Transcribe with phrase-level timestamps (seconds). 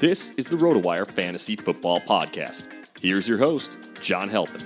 [0.00, 2.62] This is the RotoWire Fantasy Football Podcast.
[3.00, 4.60] Here's your host, John Halpin.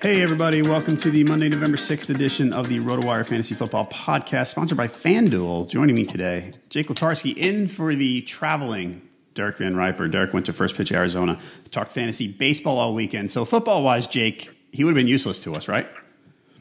[0.00, 4.46] Hey, everybody, welcome to the Monday, November 6th edition of the RotoWire Fantasy Football Podcast,
[4.46, 5.68] sponsored by FanDuel.
[5.68, 9.02] Joining me today, Jake Letarski, in for the traveling
[9.34, 10.08] Derek Van Riper.
[10.08, 13.30] Derek went to First Pitch Arizona to talk fantasy baseball all weekend.
[13.30, 15.86] So, football wise, Jake, he would have been useless to us, right?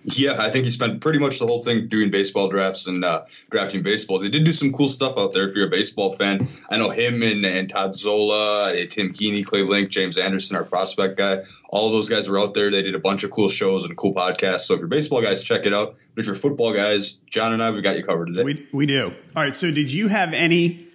[0.06, 3.26] Yeah, I think he spent pretty much the whole thing doing baseball drafts and uh,
[3.50, 4.20] drafting baseball.
[4.20, 6.48] They did do some cool stuff out there if you're a baseball fan.
[6.70, 10.64] I know him and, and Todd Zola, uh, Tim Keeney, Clay Link, James Anderson, our
[10.64, 11.44] prospect guy.
[11.70, 12.70] All of those guys were out there.
[12.70, 14.62] They did a bunch of cool shows and cool podcasts.
[14.62, 15.96] So if you're baseball guys, check it out.
[16.14, 18.44] But if you're football guys, John and I, we got you covered today.
[18.44, 19.14] We, we do.
[19.36, 19.56] All right.
[19.56, 20.88] So did you have any?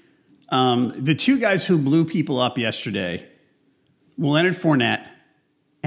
[0.50, 3.28] Um, the two guys who blew people up yesterday,
[4.16, 5.06] Leonard Fournette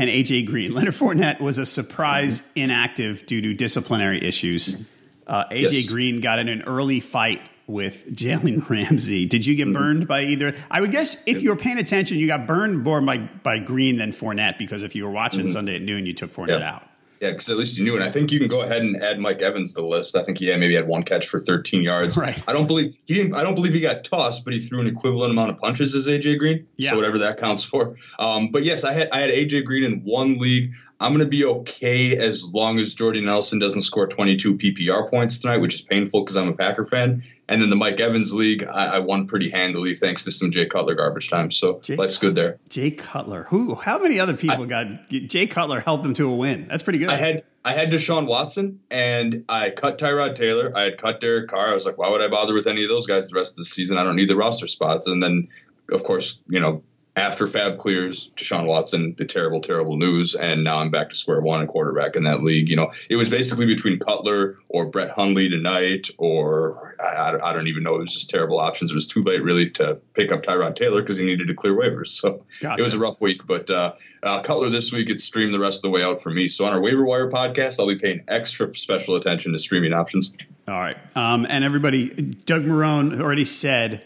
[0.02, 0.74] and AJ Green.
[0.74, 2.62] Leonard Fournette was a surprise mm-hmm.
[2.62, 4.90] inactive due to disciplinary issues.
[5.28, 5.92] Uh, AJ yes.
[5.92, 9.28] Green got in an early fight with Jalen Ramsey.
[9.28, 9.74] Did you get mm-hmm.
[9.74, 10.56] burned by either?
[10.72, 13.98] I would guess if you were paying attention, you got burned more by, by Green
[13.98, 15.50] than Fournette because if you were watching mm-hmm.
[15.50, 16.62] Sunday at noon, you took Fournette yep.
[16.62, 16.88] out.
[17.22, 17.94] Yeah, because at least you knew.
[17.94, 20.16] And I think you can go ahead and add Mike Evans to the list.
[20.16, 22.18] I think he had maybe had one catch for 13 yards.
[22.18, 22.44] Right.
[22.48, 23.36] I don't believe he didn't.
[23.36, 26.08] I don't believe he got tossed, but he threw an equivalent amount of punches as
[26.08, 26.68] AJ Green.
[26.78, 26.90] Yeah.
[26.90, 27.96] So whatever that counts for.
[28.18, 30.74] Um, but yes, I had I had AJ Green in one league.
[31.00, 35.40] I'm going to be okay as long as Jordy Nelson doesn't score 22 PPR points
[35.40, 37.24] tonight, which is painful because I'm a Packer fan.
[37.52, 40.68] And then the Mike Evans league, I, I, won pretty handily thanks to some Jay
[40.68, 41.52] Cutler garbage time.
[41.52, 42.60] So Jay, life's good there.
[42.70, 43.76] Jay Cutler, who?
[43.76, 46.70] How many other people I, got Jay Cutler helped them to a win?
[46.70, 47.10] That's pretty good.
[47.10, 50.72] I had I had Deshaun Watson and I cut Tyrod Taylor.
[50.74, 51.68] I had cut Derek Carr.
[51.68, 53.58] I was like, why would I bother with any of those guys the rest of
[53.58, 53.98] the season?
[53.98, 55.08] I don't need the roster spots.
[55.08, 55.50] And then,
[55.92, 56.84] of course, you know,
[57.16, 61.42] after Fab clears Deshaun Watson, the terrible, terrible news, and now I'm back to square
[61.42, 62.70] one and quarterback in that league.
[62.70, 67.68] You know, it was basically between Cutler or Brett Hundley tonight, or I, I don't
[67.68, 67.96] even know.
[67.96, 68.92] It was just terrible options.
[68.92, 71.76] It was too late really to pick up Tyrod Taylor because he needed to clear
[71.76, 72.08] waivers.
[72.08, 72.80] So gotcha.
[72.80, 73.46] it was a rough week.
[73.46, 76.30] But uh, uh, Cutler this week, it's streamed the rest of the way out for
[76.30, 76.48] me.
[76.48, 80.34] So on our waiver wire podcast, I'll be paying extra special attention to streaming options.
[80.66, 84.04] All right, um, and everybody, Doug Marrone already said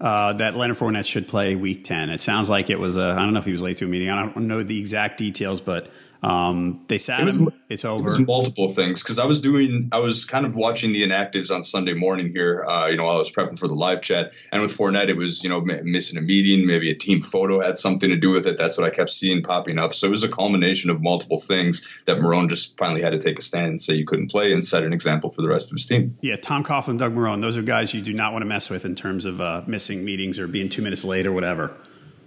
[0.00, 2.10] uh, that Leonard Fournette should play Week 10.
[2.10, 2.98] It sounds like it was.
[2.98, 4.10] I don't know if he was late to a meeting.
[4.10, 5.90] I don't know the exact details, but
[6.22, 7.50] Um, they sat It was- him.
[7.68, 8.00] It's over.
[8.00, 11.52] It was multiple things because I was doing, I was kind of watching the inactives
[11.52, 12.64] on Sunday morning here.
[12.64, 15.16] Uh, you know, while I was prepping for the live chat, and with Fournette, it
[15.16, 18.30] was you know m- missing a meeting, maybe a team photo had something to do
[18.30, 18.56] with it.
[18.56, 19.94] That's what I kept seeing popping up.
[19.94, 23.40] So it was a culmination of multiple things that Marrone just finally had to take
[23.40, 25.74] a stand and say you couldn't play and set an example for the rest of
[25.74, 26.16] his team.
[26.20, 28.84] Yeah, Tom Coughlin, Doug Marrone, those are guys you do not want to mess with
[28.84, 31.72] in terms of uh, missing meetings or being two minutes late or whatever.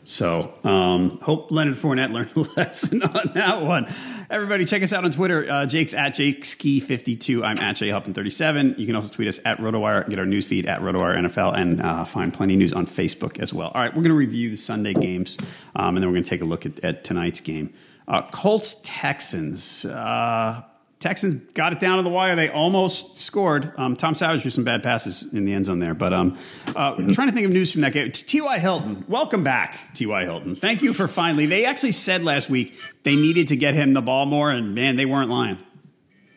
[0.09, 3.85] So, um, hope Leonard Fournette learned a lesson on that one.
[4.27, 5.45] Everybody, check us out on Twitter.
[5.47, 7.43] Uh, Jake's at JakeSki52.
[7.43, 8.79] I'm at JHuffin37.
[8.79, 11.79] You can also tweet us at RotoWire, get our news feed at RotoWire NFL, and
[11.79, 13.67] uh, find plenty of news on Facebook as well.
[13.67, 15.37] All right, we're going to review the Sunday games,
[15.75, 17.71] um, and then we're going to take a look at, at tonight's game.
[18.07, 19.85] Uh, Colts Texans.
[19.85, 20.63] Uh,
[20.99, 22.35] Texans got it down to the wire.
[22.35, 23.71] They almost scored.
[23.77, 25.93] Um, Tom Savage threw some bad passes in the end zone there.
[25.93, 26.37] But um,
[26.75, 28.11] uh, I'm trying to think of news from that game.
[28.11, 28.59] T.Y.
[28.59, 30.23] Hilton, welcome back, T.Y.
[30.23, 30.55] Hilton.
[30.55, 31.45] Thank you for finally.
[31.45, 34.97] They actually said last week they needed to get him the ball more, and man,
[34.97, 35.57] they weren't lying.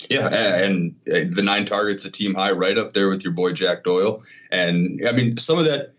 [0.08, 3.52] Yeah, and uh, the nine targets, a team high, right up there with your boy
[3.52, 4.22] Jack Doyle.
[4.52, 5.94] And I mean, some of that,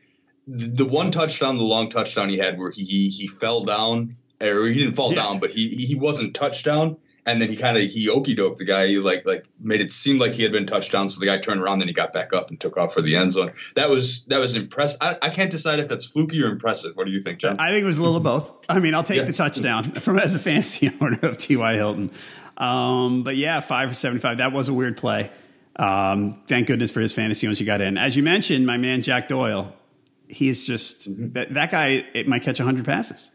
[0.48, 4.76] the one touchdown, the long touchdown he had, where he he fell down, or he
[4.80, 5.24] didn't fall Yeah.
[5.24, 6.96] down, but he he wasn't touchdown.
[7.26, 8.88] And then he kind of he okey doked the guy.
[8.88, 11.08] He like like made it seem like he had been touchdown.
[11.08, 13.16] So the guy turned around, then he got back up and took off for the
[13.16, 13.54] end zone.
[13.76, 15.02] That was that was impressive.
[15.02, 16.96] I, I can't decide if that's fluky or impressive.
[16.96, 17.60] What do you think, John?
[17.60, 18.52] I think it was a little of both.
[18.68, 21.76] I mean, I'll take the touchdown from as a fantasy owner of T.Y.
[21.76, 22.12] Hilton.
[22.58, 24.40] Um, but yeah, five for 75.
[24.40, 25.32] That was a weird play.
[25.76, 27.98] Um, thank goodness for his fantasy owners who got in.
[27.98, 29.74] As you mentioned, my man Jack Doyle,
[30.28, 32.06] he's just that, that guy.
[32.14, 33.32] It might catch 100 passes.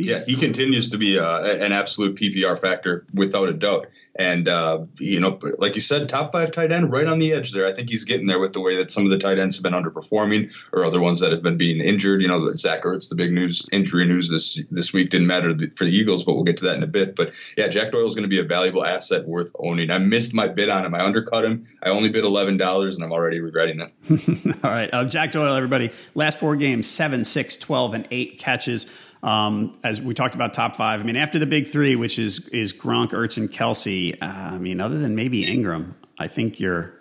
[0.00, 3.88] He's, Yeah, he continues to be uh, an absolute PPR factor without a doubt.
[4.14, 7.52] And uh, you know, like you said, top five tight end, right on the edge
[7.52, 7.66] there.
[7.66, 9.62] I think he's getting there with the way that some of the tight ends have
[9.62, 12.20] been underperforming, or other ones that have been being injured.
[12.20, 15.84] You know, Zach Ertz, the big news, injury news this this week didn't matter for
[15.84, 17.14] the Eagles, but we'll get to that in a bit.
[17.16, 19.90] But yeah, Jack Doyle is going to be a valuable asset worth owning.
[19.90, 20.94] I missed my bid on him.
[20.94, 21.66] I undercut him.
[21.82, 23.92] I only bid eleven dollars, and I'm already regretting it.
[24.64, 24.90] All right.
[24.92, 25.90] Uh, Jack Doyle, everybody.
[26.14, 28.86] Last four games, 7, 6, 12, and 8 catches.
[29.22, 32.48] Um, as we talked about top five, I mean, after the big three, which is
[32.48, 36.94] is Gronk, Ertz, and Kelce, uh, I mean, other than maybe Engram, I think you're,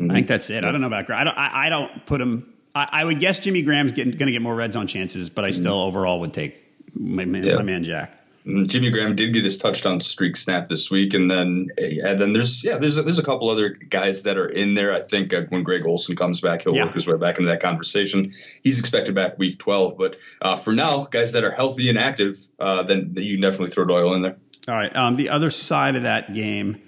[0.00, 0.64] I think that's it.
[0.64, 1.16] I don't know about Gronk.
[1.16, 4.32] I don't, I, I don't put him, I, I would guess Jimmy Graham's going to
[4.32, 6.62] get more red zone chances, but I still overall would take
[6.94, 7.56] my, man Yeah.
[7.56, 8.18] my man Jack.
[8.46, 12.32] Mm, Jimmy Graham did get his touchdown streak snapped this week, and then and then
[12.32, 14.92] there's yeah there's there's a couple other guys that are in there.
[14.92, 16.86] I think uh, when Greg Olsen comes back, he'll Yeah.
[16.86, 18.30] work his way back into that conversation.
[18.64, 22.36] He's expected back week 12, but uh, for now, guys that are healthy and active,
[22.58, 24.36] uh, then you definitely throw Doyle in there.
[24.68, 24.94] All right.
[24.96, 26.80] Um, the other side of that game,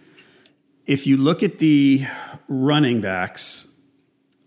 [0.86, 2.06] if you look at the
[2.48, 3.70] running backs,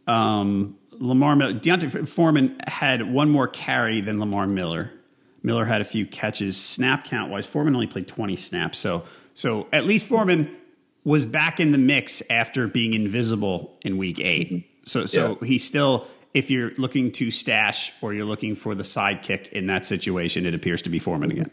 [0.08, 4.92] um, Lamar Miller, D'Onta Foreman had one more carry than Lamar Miller.
[5.48, 6.56] Miller had a few catches.
[6.56, 8.78] Snap count wise, Foreman only played 20 snaps.
[8.78, 10.56] So, so at least Foreman
[11.04, 14.52] was back in the mix after being invisible in week eight.
[14.52, 14.68] Mm-hmm.
[14.84, 19.50] So, so he still, if you're looking to stash or you're looking for the sidekick
[19.50, 21.50] in that situation, it appears to be Foreman again.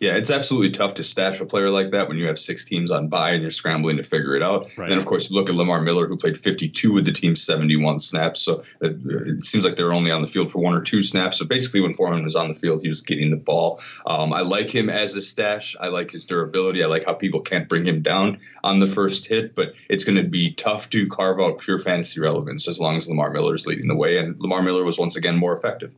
[0.00, 2.90] Yeah, it's absolutely tough to stash a player like that when you have six teams
[2.90, 4.66] on bye and you're scrambling to figure it out.
[4.76, 4.84] Right.
[4.84, 7.42] And then, of course, you look at Lamar Miller, who played 52 with the team's
[7.42, 8.42] 71 snaps.
[8.42, 11.38] So it, it seems like they're only on the field for one or two snaps.
[11.38, 13.80] So basically, when Foreman was on the field, he was getting the ball.
[14.06, 15.76] Um, I like him as a stash.
[15.78, 16.82] I like his durability.
[16.82, 20.16] I like how people can't bring him down on the first hit, but it's going
[20.16, 23.66] to be tough to carve out pure fantasy relevance as long as Lamar Miller is
[23.66, 24.18] leading the way.
[24.18, 25.94] And Lamar Miller was once again more effective.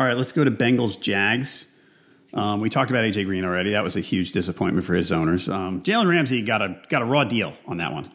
[0.00, 1.67] All right, let's go to Bengals Jags.
[2.38, 3.72] Um, we talked about AJ Green already.
[3.72, 5.48] That was a huge disappointment for his owners.
[5.48, 8.10] Um, Jalen Ramsey got a got a raw deal on that one.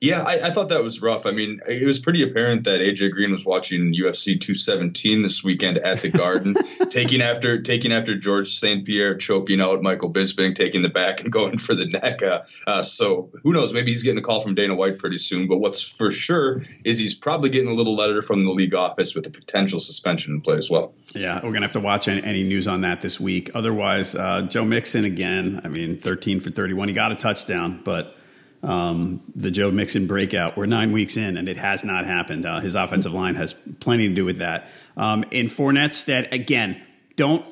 [0.00, 1.26] Yeah, I, I thought that was rough.
[1.26, 5.78] I mean, it was pretty apparent that AJ Green was watching UFC 217 this weekend
[5.78, 6.56] at the Garden,
[6.90, 8.84] taking after taking after George St.
[8.84, 12.22] Pierre choking out Michael Bisping, taking the back and going for the neck.
[12.22, 13.72] Uh, uh, so who knows?
[13.72, 15.48] Maybe he's getting a call from Dana White pretty soon.
[15.48, 19.14] But what's for sure is he's probably getting a little letter from the league office
[19.14, 20.94] with a potential suspension in play as well.
[21.14, 23.50] Yeah, we're gonna have to watch any, any news on that this week.
[23.54, 25.60] Otherwise, uh, Joe Mixon again.
[25.64, 26.88] I mean, 13 for 31.
[26.88, 28.14] He got a touchdown, but
[28.62, 30.56] um, the Joe Mixon breakout.
[30.56, 32.46] We're nine weeks in, and it has not happened.
[32.46, 34.70] Uh, his offensive line has plenty to do with that.
[34.96, 36.80] Um, in Fournette's stead, again,
[37.16, 37.44] don't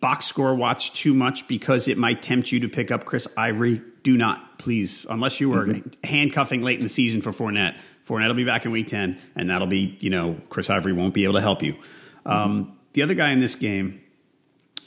[0.00, 3.82] box score watch too much because it might tempt you to pick up Chris Ivory.
[4.02, 7.78] Do not, please, unless you were handcuffing late in the season for Fournette.
[8.06, 11.14] Fournette will be back in week 10, and that'll be, you know, Chris Ivory won't
[11.14, 11.76] be able to help you.
[12.24, 14.00] Um, the other guy in this game,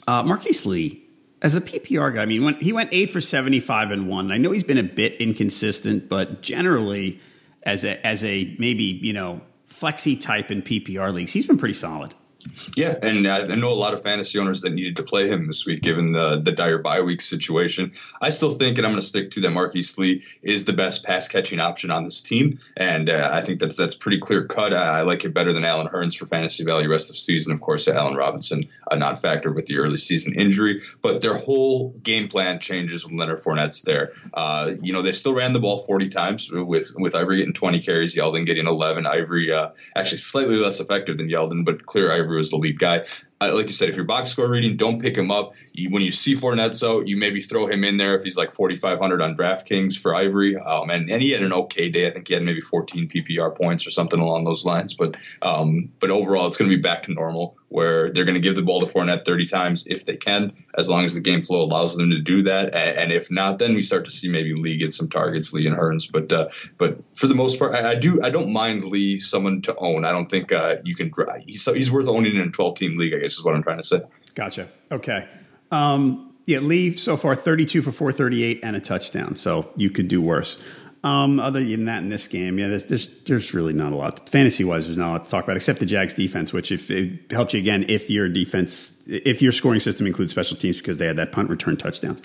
[0.06, 1.03] uh, Marqise Lee,
[1.44, 4.32] as a PPR guy, I mean, when, he went eight for 75 and one.
[4.32, 7.20] I know he's been a bit inconsistent, but generally,
[7.64, 11.74] as a, as a maybe, you know, flexi type in PPR leagues, he's been pretty
[11.74, 12.14] solid.
[12.76, 15.64] Yeah, and I know a lot of fantasy owners that needed to play him this
[15.66, 17.92] week, given the the dire bye week situation.
[18.20, 19.52] I still think, and I'm going to stick to that.
[19.52, 23.60] Marqise Lee is the best pass catching option on this team, and uh, I think
[23.60, 24.74] that's that's pretty clear cut.
[24.74, 27.52] I, I, like it better than Allen Hurns for fantasy value rest of season.
[27.52, 31.90] Of course, Allen Robinson a non factor with the early season injury, but their whole
[31.90, 34.12] game plan changes when Leonard Fournette's there.
[34.32, 37.80] Uh, you know, they still ran the ball 40 times with with Ivory getting 20
[37.80, 39.06] carries, Yeldon getting 11.
[39.06, 43.04] Ivory uh, actually slightly less effective than Yeldon, but clear Ivory was the lead guy
[43.52, 45.54] like you said, if you're box score reading, don't pick him up.
[45.72, 48.52] You, when you see Fournette out, you maybe throw him in there if he's like
[48.52, 50.56] 4,500 on DraftKings for Ivory.
[50.56, 52.06] Um, and, and he had an okay day.
[52.06, 54.94] I think he had maybe 14 PPR points or something along those lines.
[54.94, 58.40] But um, but overall, it's going to be back to normal where they're going to
[58.40, 61.42] give the ball to Fournette 30 times if they can, as long as the game
[61.42, 62.72] flow allows them to do that.
[62.72, 65.66] And, and if not, then we start to see maybe Lee get some targets, Lee
[65.66, 66.06] and Hurns.
[66.10, 69.62] But uh, but for the most part, I, I, do I don't mind Lee someone
[69.62, 70.04] to own.
[70.04, 71.10] I don't think uh, you can.
[71.44, 73.12] He's he's worth owning in a 12 team league.
[73.12, 74.02] I guess is what I'm trying to say.
[74.34, 74.68] Gotcha.
[74.90, 75.28] Okay.
[75.70, 79.36] Um, yeah, Lee so far 32 for 438 and a touchdown.
[79.36, 80.62] So you could do worse.
[81.02, 84.26] Um, other than that, in this game, yeah, there's, there's, there's really not a lot.
[84.30, 86.90] Fantasy wise, there's not a lot to talk about except the Jags defense, which if
[86.90, 90.96] it helps you again, if your defense, if your scoring system includes special teams because
[90.96, 92.22] they had that punt return touchdowns.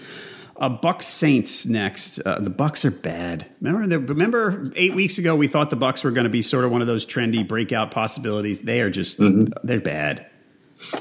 [0.55, 2.19] Uh, Bucks Saints next.
[2.19, 3.45] Uh, the Bucks are bad.
[3.61, 6.63] Remember, the, remember eight weeks ago we thought the Bucks were going to be sort
[6.63, 8.59] of one of those trendy breakout possibilities.
[8.59, 9.51] They are just mm-hmm.
[9.65, 10.25] they're bad.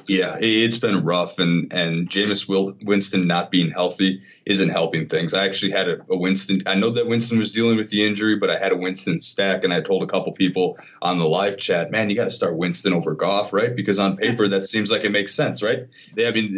[0.06, 2.48] Yeah, it's been rough, and and Jameis
[2.82, 5.34] Winston not being healthy isn't helping things.
[5.34, 6.62] I actually had a, a, Winston.
[6.66, 9.62] I know that Winston was dealing with the injury, but I had a Winston stack,
[9.62, 12.56] and I told a couple people on the live chat, man, you got to start
[12.56, 13.74] Winston over Goff, right?
[13.74, 15.86] Because on paper that seems like it makes sense, right?
[16.14, 16.56] They have been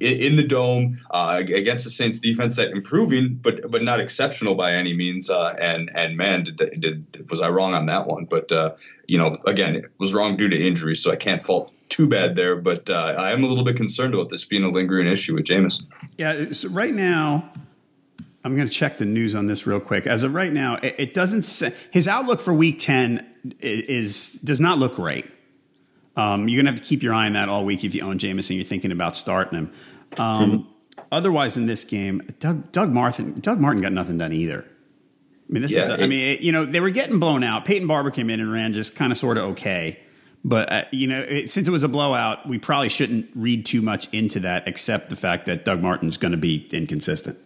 [0.00, 4.74] in the dome uh, against the Saints defense that improving, but but not exceptional by
[4.74, 5.30] any means.
[5.30, 8.26] Uh, and and man, did, did, was I wrong on that one?
[8.26, 8.74] But uh,
[9.06, 12.36] you know, again, it was wrong due to injury, so I can't fault too bad
[12.36, 12.56] there.
[12.56, 15.44] But uh, I am a little bit concerned about this being a lingering issue with
[15.44, 15.84] Jameis.
[16.16, 17.50] Yeah, so right now,
[18.44, 20.06] I'm going to check the news on this real quick.
[20.06, 23.26] As of right now, it, it doesn't say his outlook for Week 10
[23.60, 25.26] is does not look great.
[26.16, 28.02] Um, you're going to have to keep your eye on that all week if you
[28.02, 29.72] own Jameis and you're thinking about starting him.
[30.16, 31.02] Um, mm-hmm.
[31.12, 34.66] Otherwise, in this game, Doug, Doug Martin Doug Martin got nothing done either.
[35.48, 35.88] I mean, this yeah, is.
[35.88, 37.64] A, I mean, it, you know, they were getting blown out.
[37.64, 40.00] Peyton Barber came in and ran just kind of sort of okay.
[40.44, 43.82] But uh, you know, it, since it was a blowout, we probably shouldn't read too
[43.82, 47.38] much into that, except the fact that Doug Martin's going to be inconsistent.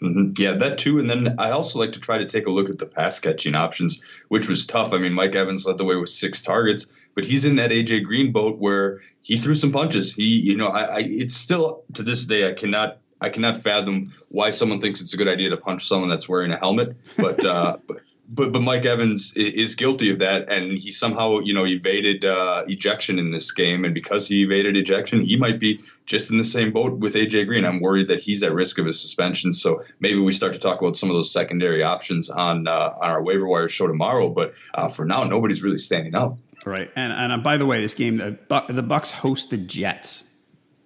[0.00, 0.32] Mm-hmm.
[0.38, 1.00] Yeah, that too.
[1.00, 3.54] And then I also like to try to take a look at the pass catching
[3.56, 4.92] options, which was tough.
[4.92, 8.04] I mean, Mike Evans led the way with six targets, but he's in that AJ
[8.04, 10.14] Green boat where he threw some punches.
[10.14, 14.12] He, you know, I, I it's still to this day I cannot I cannot fathom
[14.28, 16.96] why someone thinks it's a good idea to punch someone that's wearing a helmet.
[17.16, 17.78] But uh,
[18.30, 22.64] but, but Mike Evans is guilty of that, and he somehow you know evaded uh,
[22.68, 26.44] ejection in this game, and because he evaded ejection, he might be just in the
[26.44, 27.64] same boat with AJ Green.
[27.64, 29.54] I'm worried that he's at risk of a suspension.
[29.54, 33.10] So maybe we start to talk about some of those secondary options on uh, on
[33.10, 34.28] our waiver wire show tomorrow.
[34.28, 36.36] But uh, for now, nobody's really standing out.
[36.66, 39.56] Right, and and uh, by the way, this game the Buck, the Bucks host the
[39.56, 40.24] Jets.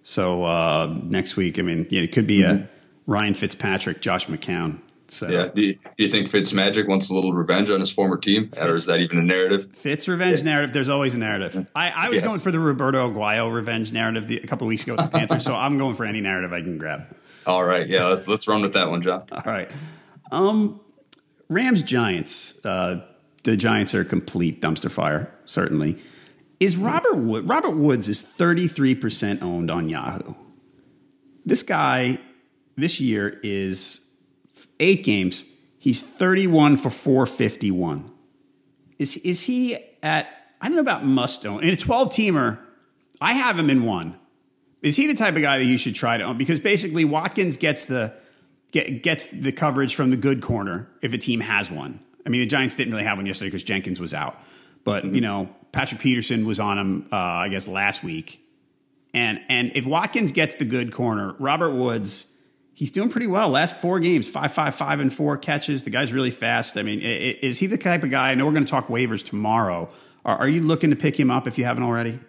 [0.05, 2.65] So uh, next week, I mean, yeah, it could be mm-hmm.
[2.65, 2.69] a
[3.07, 4.81] Ryan Fitzpatrick, Josh McCown
[5.13, 5.29] so.
[5.29, 5.49] Yeah.
[5.49, 8.49] Do you, do you think Fitz Magic wants a little revenge on his former team,
[8.49, 9.75] Fitz, or is that even a narrative?
[9.77, 10.45] Fitz revenge yeah.
[10.45, 10.73] narrative.
[10.73, 11.67] There's always a narrative.
[11.75, 12.27] I, I was yes.
[12.27, 15.45] going for the Roberto Aguayo revenge narrative the, a couple weeks ago with the Panthers,
[15.45, 17.07] so I'm going for any narrative I can grab.
[17.47, 17.89] All right.
[17.89, 18.07] Yeah.
[18.07, 19.25] Let's let's run with that one, John.
[19.33, 19.71] All right.
[20.31, 20.81] Um,
[21.49, 22.65] Rams Giants.
[22.65, 23.05] Uh,
[23.45, 25.33] the Giants are a complete dumpster fire.
[25.45, 25.99] Certainly.
[26.61, 27.49] Is Robert Wood?
[27.49, 30.35] Robert Woods is 33 percent owned on Yahoo.
[31.45, 32.21] This guy
[32.77, 34.12] this year is
[34.83, 38.11] eight games, he's 31 for 451.
[38.99, 40.29] Is, is he at,
[40.61, 41.63] I don't know about mustown.
[41.63, 42.59] In a 12 teamer,
[43.21, 44.19] I have him in one.
[44.83, 46.37] Is he the type of guy that you should try to own?
[46.37, 48.13] Because basically, Watkins gets the
[48.73, 52.01] get, gets the coverage from the good corner if a team has one.
[52.27, 54.37] I mean, the Giants didn't really have one yesterday because Jenkins was out,
[54.83, 55.15] but mm-hmm.
[55.15, 58.41] you know, Patrick Peterson was on him, uh, I guess, last week.
[59.15, 62.32] And and if Watkins gets the good corner, Robert Woods
[62.75, 63.49] he's doing pretty well.
[63.49, 65.83] Last four games, five, five, five, and four catches.
[65.83, 66.77] The guy's really fast.
[66.77, 68.31] I mean, is he the type of guy?
[68.31, 69.91] I know we're going to talk waivers tomorrow.
[70.25, 72.21] Are, you looking to pick him up if you haven't already?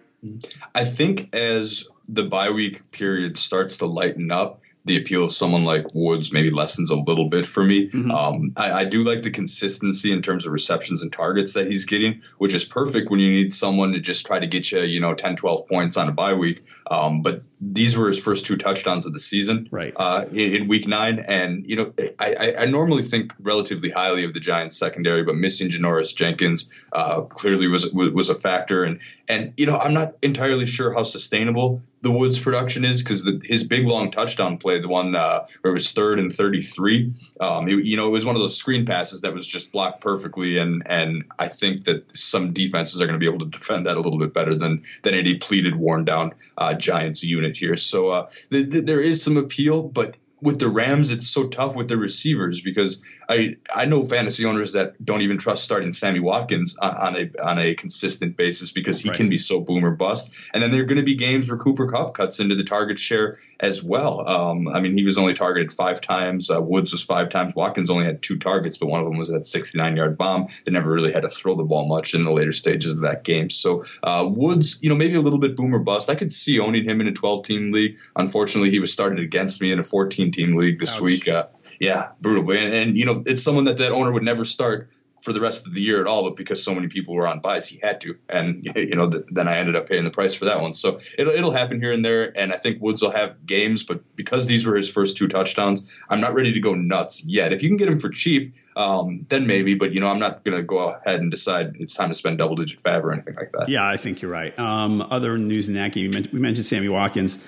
[0.74, 5.64] I think as the bye week period starts to lighten up, the appeal of someone
[5.64, 7.88] like Woods maybe lessens a little bit for me.
[7.88, 8.10] Mm-hmm.
[8.10, 11.86] Um, I, I, do like the consistency in terms of receptions and targets that he's
[11.86, 15.00] getting, which is perfect when you need someone to just try to get you, you
[15.00, 16.64] know, 10, 12 points on a bye week.
[16.90, 19.94] Um, but these were his first two touchdowns of the season, right?
[19.96, 24.24] Uh, in, in, Week Nine, and you know, I, I, I, normally think relatively highly
[24.24, 29.00] of the Giants secondary, but missing Janoris Jenkins uh, clearly was was a factor, and
[29.28, 33.64] and you know, I'm not entirely sure how sustainable the Woods production is because his
[33.64, 37.82] big long touchdown play, the one uh, where it was third and 33, um, it,
[37.84, 40.82] you know, it was one of those screen passes that was just blocked perfectly, and
[40.86, 44.00] and I think that some defenses are going to be able to defend that a
[44.00, 47.76] little bit better than than a depleted, worn down uh, Giants unit here.
[47.76, 51.74] So uh, th- th- there is some appeal, but with the Rams, it's so tough
[51.74, 56.20] with the receivers because I I know fantasy owners that don't even trust starting Sammy
[56.20, 59.16] Watkins on, a on a consistent basis because he right.
[59.16, 60.36] can be so boomer bust.
[60.52, 62.98] And then there are going to be games where Cooper Kupp cuts into the target
[62.98, 64.28] share as well.
[64.28, 66.50] Um, I mean, he was only targeted five times.
[66.50, 67.54] Uh, Woods was five times.
[67.54, 70.48] Watkins only had two targets, but one of them was that 69 yard bomb.
[70.66, 73.24] They never really had to throw the ball much in the later stages of that
[73.24, 73.48] game.
[73.48, 76.10] So uh, Woods, you know, maybe a little bit boomer bust.
[76.10, 77.98] I could see owning him in a 12 team league.
[78.14, 81.02] Unfortunately, he was started against me in a 14 team league this Ouch.
[81.02, 81.28] week.
[81.28, 81.46] Uh,
[81.80, 82.50] yeah, brutal.
[82.52, 84.90] And, and, you know, it's someone that that owner would never start
[85.24, 87.40] for the rest of the year at all, but because so many people were on
[87.40, 88.18] buys, he had to.
[88.28, 90.74] And you know, th- then I ended up paying the price for that one.
[90.74, 94.02] So it'll it'll happen here and there, and I think Woods will have games, but
[94.16, 97.54] because these were his first two touchdowns, I'm not ready to go nuts yet.
[97.54, 99.74] If you can get him for cheap, um, then maybe.
[99.74, 102.36] But you know, I'm not going to go ahead and decide it's time to spend
[102.36, 103.70] double digit fab or anything like that.
[103.70, 104.56] Yeah, I think you're right.
[104.58, 107.38] Um, other news in that game, we mentioned Sammy Watkins.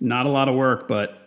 [0.00, 1.17] Not a lot of work, but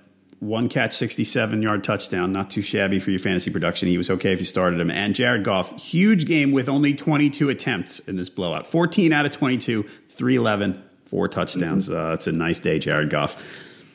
[0.42, 2.32] one catch, 67 yard touchdown.
[2.34, 3.88] Not too shabby for your fantasy production.
[3.88, 4.90] He was okay if you started him.
[4.90, 9.32] And Jared Goff, huge game with only 22 attempts in this blowout 14 out of
[9.32, 11.88] 22, 311, four touchdowns.
[11.88, 12.12] Mm-hmm.
[12.12, 13.40] Uh, it's a nice day, Jared Goff.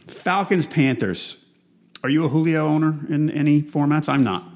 [0.07, 1.45] Falcons, Panthers.
[2.05, 4.09] Are you a Julio owner in any formats?
[4.09, 4.49] I'm not.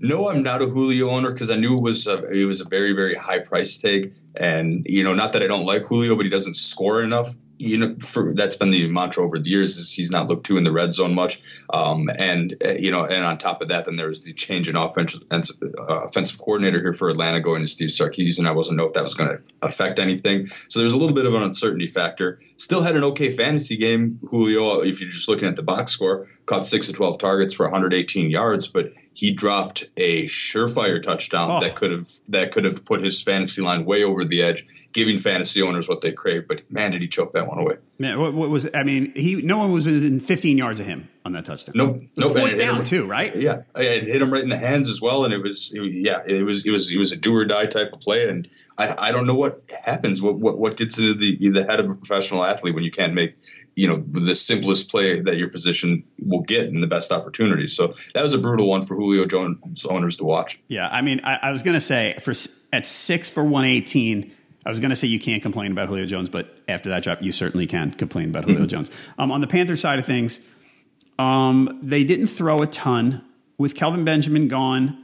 [0.00, 2.68] No, I'm not a Julio owner because I knew it was a, it was a
[2.68, 6.24] very very high price tag, and you know not that I don't like Julio, but
[6.26, 9.92] he doesn't score enough you know, for, that's been the mantra over the years is
[9.92, 11.40] he's not looked to in the red zone much.
[11.72, 14.68] Um, and, uh, you know, and on top of that, then there was the change
[14.68, 18.78] in offensive, uh, offensive coordinator here for Atlanta going to Steve Sarkisian, and I wasn't
[18.78, 20.46] know if that was going to affect anything.
[20.46, 22.40] So there's a little bit of an uncertainty factor.
[22.56, 24.18] Still had an okay fantasy game.
[24.28, 27.64] Julio, if you're just looking at the box score, caught six to 12 targets for
[27.64, 31.60] 118 yards, but he dropped a surefire touchdown oh.
[31.60, 35.18] that could have, that could have put his fantasy line way over the edge, giving
[35.18, 36.48] fantasy owners what they crave.
[36.48, 37.76] But man, did he choke that one away.
[37.98, 38.68] Man, what, what, was?
[38.74, 41.74] I mean, he no one was within 15 yards of him on that touchdown.
[41.76, 42.36] Nope, nope.
[42.36, 43.34] Fourth down him, too, right?
[43.34, 46.22] Yeah, it hit him right in the hands as well, and it was, it, yeah,
[46.26, 49.08] it was, it was, it was a do or die type of play, and I,
[49.08, 51.94] I don't know what happens, what, what, what gets into the the head of a
[51.94, 53.36] professional athlete when you can't make,
[53.74, 57.66] you know, the simplest play that your position will get and the best opportunity.
[57.66, 60.60] So that was a brutal one for Julio Jones owners to watch.
[60.68, 62.34] Yeah, I mean, I, I was going to say for
[62.72, 64.32] at six for 118
[64.64, 67.22] I was going to say you can't complain about Julio Jones, but after that drop,
[67.22, 68.68] you certainly can complain about Julio mm-hmm.
[68.68, 68.90] Jones.
[69.18, 70.46] Um, on the Panther side of things,
[71.18, 73.24] um, they didn't throw a ton
[73.58, 74.98] with Kelvin Benjamin gone.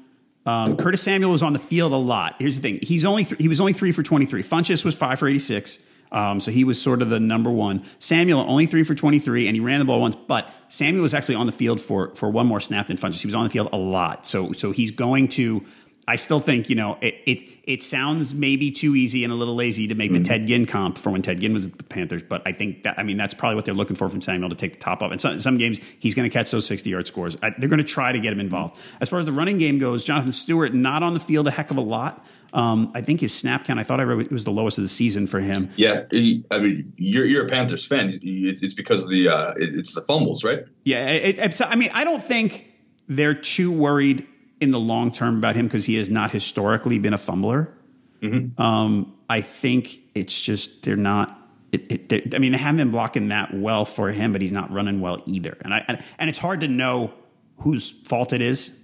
[0.47, 2.37] Um, Curtis Samuel was on the field a lot.
[2.39, 4.43] Here's the thing: he's only th- he was only three for twenty three.
[4.43, 5.85] Funchess was five for eighty six.
[6.11, 7.85] Um, so he was sort of the number one.
[7.99, 11.35] Samuel only three for 23, and he ran the ball once, but Samuel was actually
[11.35, 13.21] on the field for, for one more snap than Funchess.
[13.21, 14.27] He was on the field a lot.
[14.27, 15.67] So, so he's going to
[16.09, 17.49] I still think you know it, it.
[17.69, 20.23] It sounds maybe too easy and a little lazy to make mm-hmm.
[20.23, 22.85] the Ted Ginn comp for when Ted Ginn was at the Panthers, but I think
[22.85, 25.03] that I mean that's probably what they're looking for from Samuel to take the top
[25.03, 25.13] up.
[25.13, 27.37] And some, some games he's going to catch those sixty yard scores.
[27.43, 28.79] I, they're going to try to get him involved.
[29.03, 31.71] As far as the running game goes, Jonathan Stewart not on the field a heck
[31.71, 32.27] of a lot.
[32.55, 33.79] Um, I think his snap count.
[33.79, 35.71] I thought I read it was the lowest of the season for him.
[35.77, 38.09] Yeah, I mean, you're you're a Panthers fan.
[38.23, 40.65] It's, it's because of the uh, it's the fumbles, right?
[40.85, 42.65] Yeah, it, I mean, I don't think
[43.09, 44.27] they're too worried
[44.61, 47.73] in the long term about him because he has not historically been a fumbler.
[48.21, 48.61] Mm-hmm.
[48.61, 51.35] Um, I think it's just they're not.
[51.71, 54.73] It, it, I mean, they haven't been blocking that well for him, but he's not
[54.73, 55.57] running well either.
[55.61, 57.13] And I and, and it's hard to know
[57.59, 58.75] whose fault it is.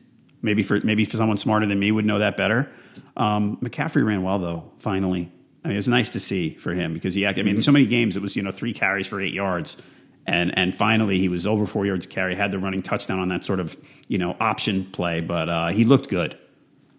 [0.43, 2.71] Maybe for maybe for someone smarter than me would know that better.
[3.17, 4.71] Um, McCaffrey ran well though.
[4.77, 5.33] Finally,
[5.65, 7.27] I mean, it's nice to see for him because he.
[7.27, 7.61] I mean, mm-hmm.
[7.61, 9.81] so many games it was you know three carries for eight yards
[10.27, 13.45] and and finally he was over four yards carry, had the running touchdown on that
[13.45, 13.77] sort of
[14.09, 16.39] you know option play, but uh, he looked good.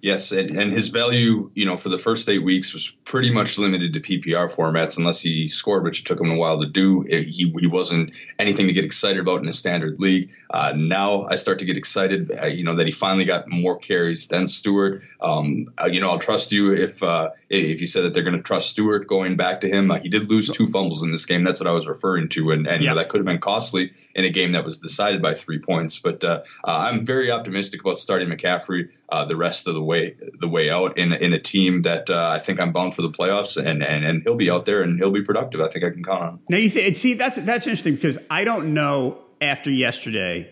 [0.06, 3.58] Yes, and, and, his value, you know, for the first eight weeks was pretty much
[3.58, 7.04] limited to PPR formats unless he scored, which it took him a while to do.
[7.10, 10.30] It, he, he wasn't anything to get excited about in a standard league.
[10.48, 13.80] Uh, now I start to get excited, uh, you know, that he finally got more
[13.80, 15.02] carries than Stewart.
[15.20, 18.38] Um, uh, you know, I'll trust you if uh, if you said that they're going
[18.38, 19.90] to trust Stewart going back to him.
[19.90, 21.44] Uh, he did lose two fumbles in this game.
[21.44, 22.90] That's what I was referring to, and, and yeah.
[22.90, 25.58] you know, that could have been costly in a game that was decided by three
[25.58, 25.98] points.
[25.98, 28.92] But uh, I'm very optimistic about starting McCaffrey
[29.28, 32.30] the rest of the way way the way out in in a team that uh,
[32.30, 34.98] I think I'm bound for the playoffs, and, and and he'll be out there and
[35.00, 35.62] he'll be productive.
[35.62, 36.30] I think I can count on.
[36.30, 36.40] Him.
[36.50, 40.52] Now you th- see that's that's interesting because I don't know after yesterday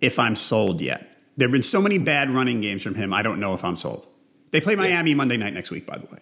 [0.00, 1.08] if I'm sold yet.
[1.36, 3.14] There have been so many bad running games from him.
[3.14, 4.06] I don't know if I'm sold.
[4.50, 5.16] They play Miami yeah.
[5.16, 6.18] Monday night next week, by the way.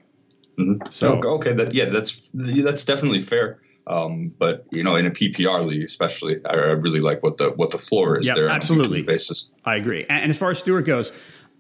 [0.59, 0.91] Mm-hmm.
[0.91, 3.59] So okay, that yeah, that's that's definitely fair.
[3.87, 7.51] Um, but you know, in a PPR league, especially, I, I really like what the
[7.51, 8.49] what the floor is yep, there.
[8.49, 9.51] Absolutely, basis.
[9.65, 10.03] I agree.
[10.03, 11.13] And, and, as far as Stewart goes,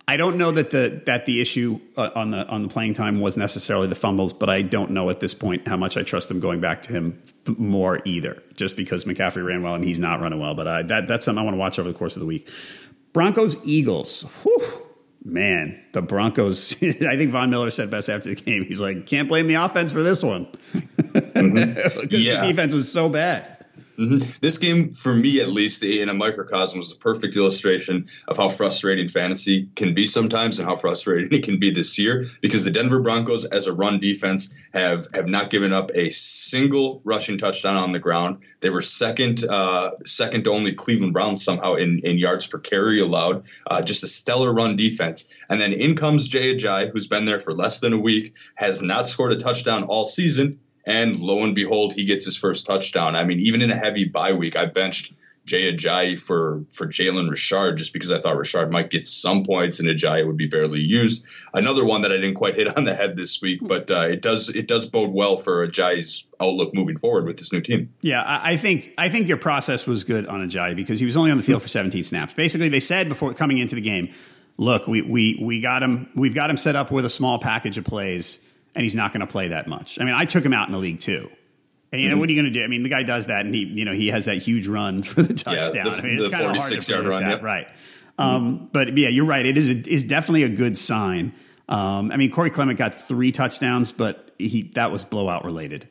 [0.08, 3.20] I don't know that the that the issue uh, on the on the playing time
[3.20, 6.28] was necessarily the fumbles, but I don't know at this point how much I trust
[6.28, 8.42] them going back to him more either.
[8.54, 11.40] Just because McCaffrey ran well and he's not running well, but I, that that's something
[11.40, 12.48] I want to watch over the course of the week.
[13.12, 14.22] Broncos Eagles.
[14.42, 14.86] Whew
[15.24, 16.72] man, the Broncos.
[16.82, 18.64] I think Von Miller said best after the game.
[18.64, 22.00] He's like, can't blame the offense for this one mm-hmm.
[22.00, 22.40] because yeah.
[22.40, 23.59] the defense was so bad.
[24.00, 24.38] Mm-hmm.
[24.40, 28.48] This game, for me at least, in a microcosm, was a perfect illustration of how
[28.48, 32.24] frustrating fantasy can be sometimes, and how frustrating it can be this year.
[32.40, 37.02] Because the Denver Broncos, as a run defense, have have not given up a single
[37.04, 38.38] rushing touchdown on the ground.
[38.60, 43.00] They were second, uh, second to only Cleveland Browns somehow in, in yards per carry
[43.00, 43.44] allowed.
[43.66, 45.34] Uh, just a stellar run defense.
[45.50, 48.80] And then in comes Jay Ajayi, who's been there for less than a week, has
[48.80, 53.16] not scored a touchdown all season and lo and behold, he gets his first touchdown.
[53.16, 55.12] I mean, even in a heavy bye week, I benched
[55.46, 59.80] Jay Ajayi for for Jalen Richard just because I thought Richard might get some points
[59.80, 61.26] and Ajayi would be barely used.
[61.52, 64.22] Another one that I didn't quite hit on the head this week, but uh, it
[64.22, 67.92] does it does bode well for Ajayi's outlook moving forward with this new team.
[68.02, 71.30] Yeah, I think I think your process was good on Ajayi because he was only
[71.30, 72.34] on the field for 17 snaps.
[72.34, 74.10] Basically, they said before coming into the game,
[74.56, 77.78] look, we we we got him we've got him set up with a small package
[77.78, 80.00] of plays and he's not going to play that much.
[80.00, 81.30] I mean, I took him out in the league too.
[81.92, 82.20] And you know, mm-hmm.
[82.20, 82.64] what are you going to do?
[82.64, 85.02] I mean, the guy does that, and he, you know, he has that huge run
[85.04, 85.74] for the touchdown.
[85.74, 87.42] Yeah, the, I mean, it's kind of hard to yard run, that, yep.
[87.42, 87.66] right?
[87.68, 88.22] Mm-hmm.
[88.22, 89.44] Um, but yeah, you're right.
[89.44, 91.32] It is a, is definitely a good sign.
[91.68, 95.88] Um, I mean, Corey Clement got three touchdowns, but he that was blowout related.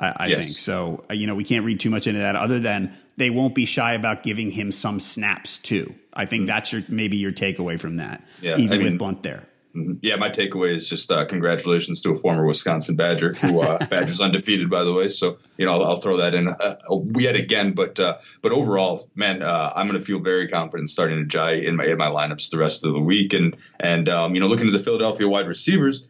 [0.00, 0.38] I, I yes.
[0.38, 1.04] think so.
[1.10, 3.64] Uh, you know, we can't read too much into that, other than they won't be
[3.64, 5.94] shy about giving him some snaps too.
[6.14, 6.46] I think mm-hmm.
[6.46, 8.24] that's your maybe your takeaway from that.
[8.40, 9.44] Yeah, even I mean, with Blount there.
[9.78, 9.92] Mm-hmm.
[10.02, 14.20] Yeah, my takeaway is just uh, congratulations to a former Wisconsin Badger who uh, Badgers
[14.20, 15.08] undefeated, by the way.
[15.08, 16.76] So you know, I'll, I'll throw that in uh,
[17.16, 17.72] yet again.
[17.72, 21.76] But uh, but overall, man, uh, I'm going to feel very confident starting Ajayi in
[21.76, 23.32] my in my lineups the rest of the week.
[23.34, 26.08] And and um, you know, looking at the Philadelphia wide receivers,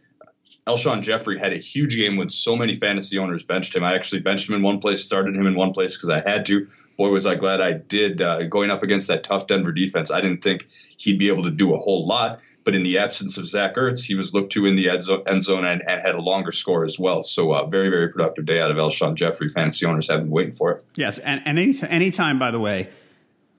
[0.68, 3.82] Alshon Jeffery had a huge game when so many fantasy owners benched him.
[3.82, 6.44] I actually benched him in one place, started him in one place because I had
[6.46, 6.68] to.
[6.98, 8.20] Boy, was I glad I did.
[8.20, 10.66] Uh, going up against that tough Denver defense, I didn't think
[10.98, 12.40] he'd be able to do a whole lot.
[12.64, 15.02] But in the absence of Zach Ertz, he was looked to in the end
[15.42, 17.22] zone and, and had a longer score as well.
[17.22, 19.48] So, uh, very, very productive day out of Alshon Jeffery.
[19.48, 20.84] Fantasy owners have been waiting for it.
[20.94, 21.18] Yes.
[21.18, 22.90] And, and any, anytime, by the way,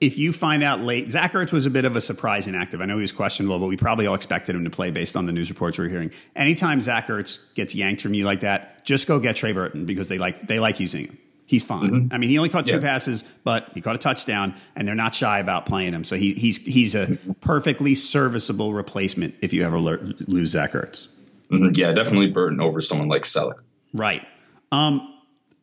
[0.01, 2.79] if you find out late, Zach Ertz was a bit of a surprise inactive.
[2.81, 5.25] I know he was questionable, but we probably all expected him to play based on
[5.25, 6.11] the news reports we are hearing.
[6.35, 10.07] Anytime Zach Ertz gets yanked from you like that, just go get Trey Burton because
[10.07, 11.17] they like they like using him.
[11.45, 11.89] He's fine.
[11.89, 12.13] Mm-hmm.
[12.13, 12.79] I mean, he only caught two yeah.
[12.79, 16.03] passes, but he caught a touchdown, and they're not shy about playing him.
[16.03, 21.09] So he, he's he's a perfectly serviceable replacement if you ever lose Zach Ertz.
[21.51, 21.71] Mm-hmm.
[21.73, 23.59] Yeah, definitely Burton over someone like Celek.
[23.93, 24.25] Right.
[24.71, 25.13] Um,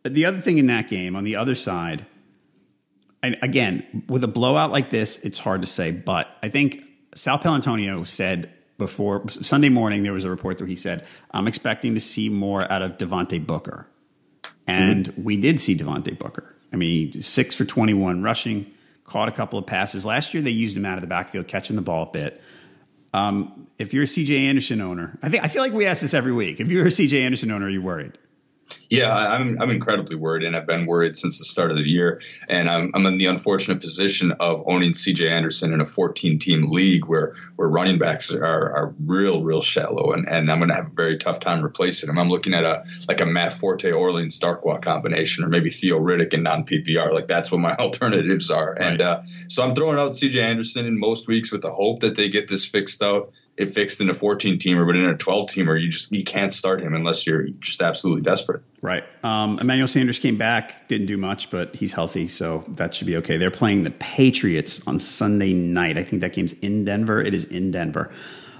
[0.02, 2.04] the other thing in that game, on the other side,
[3.26, 6.80] and again, with a blowout like this, it's hard to say, but I think
[7.16, 11.94] Sal Paolantonio said before Sunday morning there was a report where he said, "I'm expecting
[11.94, 13.88] to see more out of Devontae Booker."
[14.68, 15.24] And mm-hmm.
[15.24, 16.54] we did see Devontae Booker.
[16.72, 18.70] I mean, six for 21 rushing,
[19.04, 20.06] caught a couple of passes.
[20.06, 22.40] Last year, they used him out of the backfield, catching the ball a bit.
[23.12, 26.14] Um, if you're a CJ Anderson owner, I think I feel like we ask this
[26.14, 26.60] every week.
[26.60, 28.18] If you're a CJ Anderson owner, are you worried?
[28.88, 32.20] Yeah, I'm I'm incredibly worried, and I've been worried since the start of the year.
[32.48, 35.28] And I'm I'm in the unfortunate position of owning C.J.
[35.28, 40.12] Anderson in a 14 team league where where running backs are, are real real shallow,
[40.12, 42.18] and, and I'm going to have a very tough time replacing him.
[42.18, 46.32] I'm looking at a like a Matt Forte Orleans Darkwa combination, or maybe Theo Riddick
[46.32, 47.12] and non PPR.
[47.12, 48.72] Like that's what my alternatives are.
[48.72, 48.92] Right.
[48.92, 50.40] And uh, so I'm throwing out C.J.
[50.40, 54.00] Anderson in most weeks with the hope that they get this fixed out it fixed
[54.00, 56.94] in a 14 teamer, but in a 12 teamer, you just you can't start him
[56.94, 58.62] unless you're just absolutely desperate.
[58.82, 59.04] Right.
[59.24, 63.16] Um, Emmanuel Sanders came back, didn't do much, but he's healthy, so that should be
[63.16, 63.38] okay.
[63.38, 65.96] They're playing the Patriots on Sunday night.
[65.96, 67.20] I think that game's in Denver.
[67.20, 68.10] It is in Denver.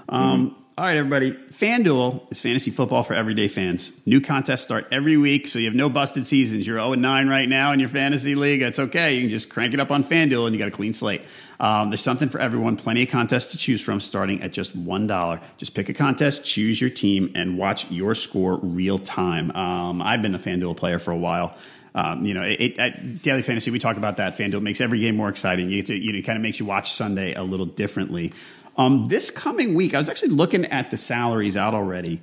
[0.09, 0.61] Um, mm-hmm.
[0.79, 1.31] All right, everybody.
[1.31, 4.05] FanDuel is fantasy football for everyday fans.
[4.05, 6.67] New contests start every week, so you have no busted seasons.
[6.67, 8.59] You're 0 9 right now in your fantasy league.
[8.59, 9.15] That's okay.
[9.15, 11.23] You can just crank it up on FanDuel and you got a clean slate.
[11.59, 12.75] Um, there's something for everyone.
[12.75, 15.41] Plenty of contests to choose from starting at just $1.
[15.57, 19.49] Just pick a contest, choose your team, and watch your score real time.
[19.55, 21.57] Um, I've been a FanDuel player for a while.
[21.95, 24.37] Um, you know, it, it, at Daily Fantasy, we talk about that.
[24.37, 25.71] FanDuel makes every game more exciting.
[25.71, 28.33] You, to, you know, it kind of makes you watch Sunday a little differently.
[28.77, 32.21] Um, this coming week, I was actually looking at the salaries out already.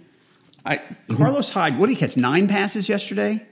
[0.65, 1.17] I, Mm-hmm.
[1.17, 2.17] Carlos Hyde, what did he catch?
[2.17, 3.47] Nine passes yesterday.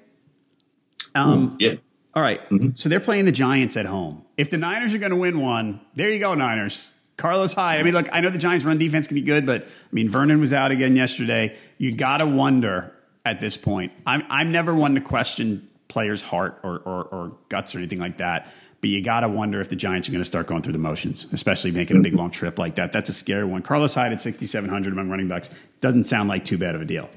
[1.15, 1.75] Um, Yeah.
[2.15, 2.41] all right.
[2.75, 4.25] So they're playing the Giants at home.
[4.37, 6.91] If the Niners are going to win one, there you go, Niners.
[7.19, 7.79] Carlos Hyde.
[7.79, 10.09] I mean, look, I know the Giants' run defense can be good, but I mean,
[10.09, 11.57] Vernon was out again yesterday.
[11.79, 12.93] You got to wonder
[13.25, 13.93] at this point.
[14.07, 18.19] I'm, I'm never one to question players' heart or, or, or guts or anything like
[18.19, 18.51] that.
[18.83, 20.79] But you got to wonder if the Giants are going to start going through the
[20.81, 22.92] motions, especially making a big long trip like that.
[22.92, 23.62] That's a scary one.
[23.62, 27.09] Carlos Hyde at 6,700 among running backs doesn't sound like too bad of a deal.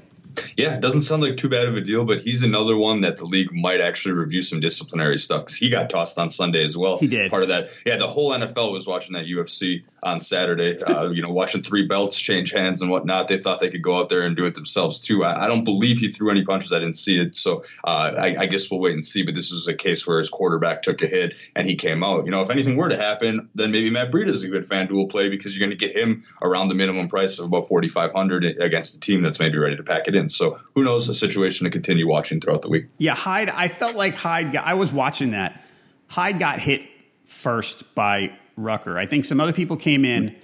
[0.56, 3.18] Yeah, it doesn't sound like too bad of a deal, but he's another one that
[3.18, 6.74] the league might actually review some disciplinary stuff because he got tossed on Sunday as
[6.74, 6.96] well.
[6.96, 7.30] He did.
[7.30, 7.70] Part of that.
[7.84, 11.86] Yeah, the whole NFL was watching that UFC on Saturday, uh, you know, watching three
[11.86, 13.28] belts change hands and whatnot.
[13.28, 15.24] They thought they could go out there and do it themselves too.
[15.24, 16.72] I, I don't believe he threw any punches.
[16.72, 17.34] I didn't see it.
[17.34, 19.24] So uh, I, I guess we'll wait and see.
[19.24, 22.24] But this was a case where his quarterback took a hit and he came out.
[22.24, 25.10] You know, if anything were to happen, then maybe Matt Breida is a good FanDuel
[25.10, 28.96] play because you're going to get him around the minimum price of about 4500 against
[28.96, 30.30] a team that's maybe ready to pack it in.
[30.30, 31.08] So who knows?
[31.08, 32.86] A situation to continue watching throughout the week.
[32.98, 33.50] Yeah, Hyde.
[33.50, 34.52] I felt like Hyde.
[34.52, 35.64] Got, I was watching that.
[36.08, 36.82] Hyde got hit
[37.24, 38.98] first by Rucker.
[38.98, 40.36] I think some other people came in,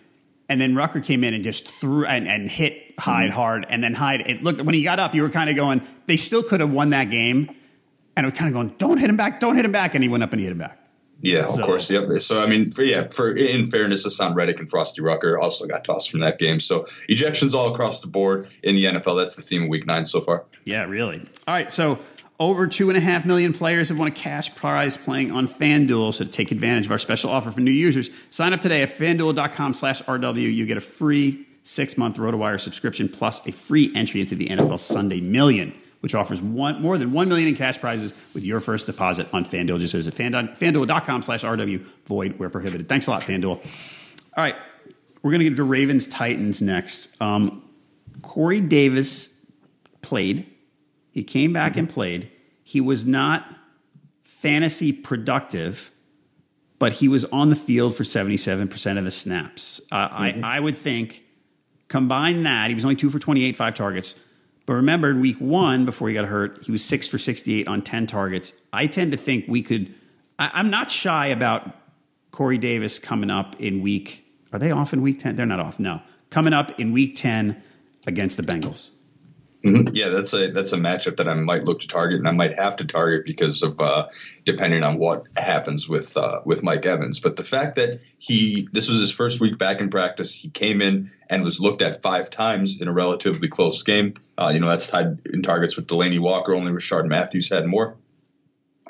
[0.48, 3.36] and then Rucker came in and just threw and, and hit Hyde mm-hmm.
[3.36, 3.66] hard.
[3.68, 4.22] And then Hyde.
[4.28, 5.82] It looked when he got up, you were kind of going.
[6.06, 7.54] They still could have won that game,
[8.16, 9.40] and I was kind of going, "Don't hit him back!
[9.40, 10.78] Don't hit him back!" And he went up and he hit him back.
[11.22, 11.90] Yeah, of So- course.
[11.90, 12.20] Yep.
[12.20, 15.84] So I mean, for yeah, for in fairness, Haason Reddick and Frostee Rucker also got
[15.84, 16.60] tossed from that game.
[16.60, 19.16] So ejections all across the board in the NFL.
[19.16, 20.44] That's the theme of Week Nine so far.
[20.64, 21.20] Yeah, really.
[21.46, 21.98] All right, so
[22.40, 26.12] over two and a half million players have won a cash prize playing on FanDuel.
[26.12, 28.98] So to take advantage of our special offer for new users, sign up today at
[28.98, 30.52] fanduel.com slash RW.
[30.52, 34.80] You get a free six month RotoWire subscription plus a free entry into the NFL
[34.80, 38.86] Sunday Million, which offers one, more than one million in cash prizes with your first
[38.86, 39.78] deposit on FanDuel.
[39.78, 41.78] Just visit fan, fanduel.com slash RW.
[42.06, 42.88] Void where prohibited.
[42.88, 43.64] Thanks a lot, FanDuel.
[44.36, 44.56] All right,
[45.22, 47.20] we're going to get to Ravens Titans next.
[47.22, 47.62] Um,
[48.22, 49.46] Corey Davis
[50.00, 50.46] played.
[51.12, 52.28] He came back and played.
[52.64, 53.46] He was not
[54.24, 55.92] fantasy productive,
[56.80, 59.80] but he was on the field for 77% of the snaps.
[59.92, 61.22] Uh, I, I would think,
[61.86, 64.18] combine that, he was only two for 28, five targets.
[64.66, 67.82] But remember, in week one, before he got hurt, he was six for 68 on
[67.82, 68.54] 10 targets.
[68.72, 69.92] I tend to think we could,
[70.38, 71.76] I, I'm not shy about
[72.30, 75.36] Corey Davis coming up in week, are they off in week 10?
[75.36, 76.00] They're not off, no.
[76.30, 77.62] Coming up in week 10
[78.06, 78.92] against the Bengals.
[79.64, 82.54] Yeah, that's a that's a matchup that I might look to target, and I might
[82.58, 84.08] have to target because of uh,
[84.44, 87.20] depending on what happens with uh, with Mike Evans.
[87.20, 90.82] But the fact that he this was his first week back in practice, he came
[90.82, 94.14] in and was looked at five times in a relatively close game.
[94.36, 96.54] Uh, you know, that's tied in targets with Delanie Walker.
[96.54, 97.96] Only Rishard Matthews had more.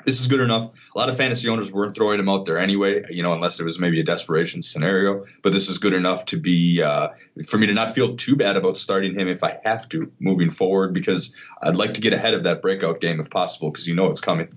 [0.05, 0.71] This is good enough.
[0.95, 3.63] A lot of fantasy owners weren't throwing him out there anyway, you know, unless it
[3.63, 5.23] was maybe a desperation scenario.
[5.41, 7.09] But this is good enough to be uh,
[7.45, 10.49] for me to not feel too bad about starting him if I have to moving
[10.49, 13.95] forward because I'd like to get ahead of that breakout game if possible because you
[13.95, 14.49] know it's coming.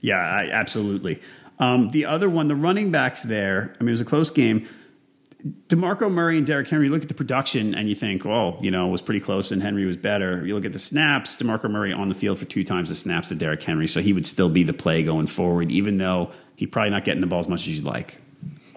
[0.00, 1.20] Yeah, I, absolutely.
[1.58, 4.68] Um, the other one, the running backs there, I mean, it was a close game.
[5.68, 8.70] DeMarco Murray and Derrick Henry, you look at the production and you think, well, you
[8.70, 10.46] know, it was pretty close and Henry was better.
[10.46, 13.30] You look at the snaps, DeMarco Murray on the field for two times the snaps
[13.30, 13.88] of Derrick Henry.
[13.88, 17.20] So he would still be the play going forward, even though he probably not getting
[17.20, 18.18] the ball as much as you'd like.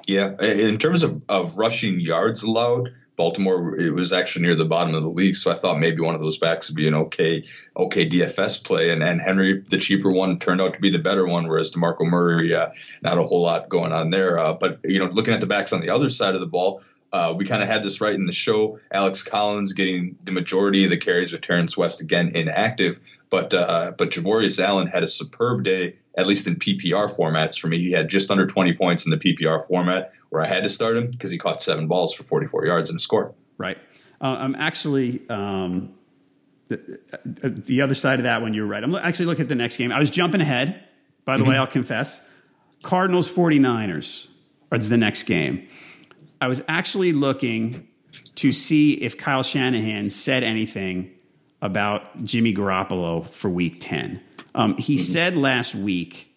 [0.08, 4.94] Yeah, in terms of, of rushing yards allowed, Baltimore it was actually near the bottom
[4.94, 7.44] of the league, so I thought maybe one of those backs would be an okay
[7.76, 11.26] okay DFS play, and and Henry the cheaper one turned out to be the better
[11.26, 12.70] one, whereas Demarco Murray uh,
[13.02, 14.38] not a whole lot going on there.
[14.38, 16.82] Uh, but you know, looking at the backs on the other side of the ball.
[17.14, 18.78] Uh, we kind of had this right in the show.
[18.92, 23.94] Alex Collins getting the majority of the carries with Terrance West again inactive, but uh,
[23.98, 27.80] but Javorius Allen had a superb day, at least in PPR formats for me.
[27.80, 30.98] He had just under 20 points in the PPR format where I had to start
[30.98, 33.36] him because he caught seven balls for 44 yards and a score.
[33.58, 33.78] Right.
[34.22, 35.94] Uh, I'm actually um,
[36.68, 38.54] the, uh, the other side of that one.
[38.54, 38.84] You're right.
[38.84, 39.92] I'm actually looking at the next game.
[39.92, 40.82] I was jumping ahead.
[41.26, 42.28] By the way, I'll confess.
[42.84, 44.30] Cardinals 49ers
[44.72, 45.68] is the next game.
[46.40, 47.88] I was actually looking
[48.36, 51.12] to see if Kyle Shanahan said anything
[51.62, 54.22] about Jimmy Garoppolo for Week 10.
[54.56, 56.34] Um, he said last week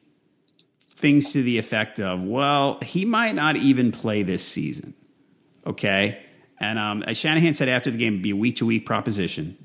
[0.91, 4.95] things to the effect of, "Well, he might not even play this season."
[5.67, 6.23] Okay.
[6.61, 9.57] And um, as Shanahan said after the game, it'd be a week to week proposition.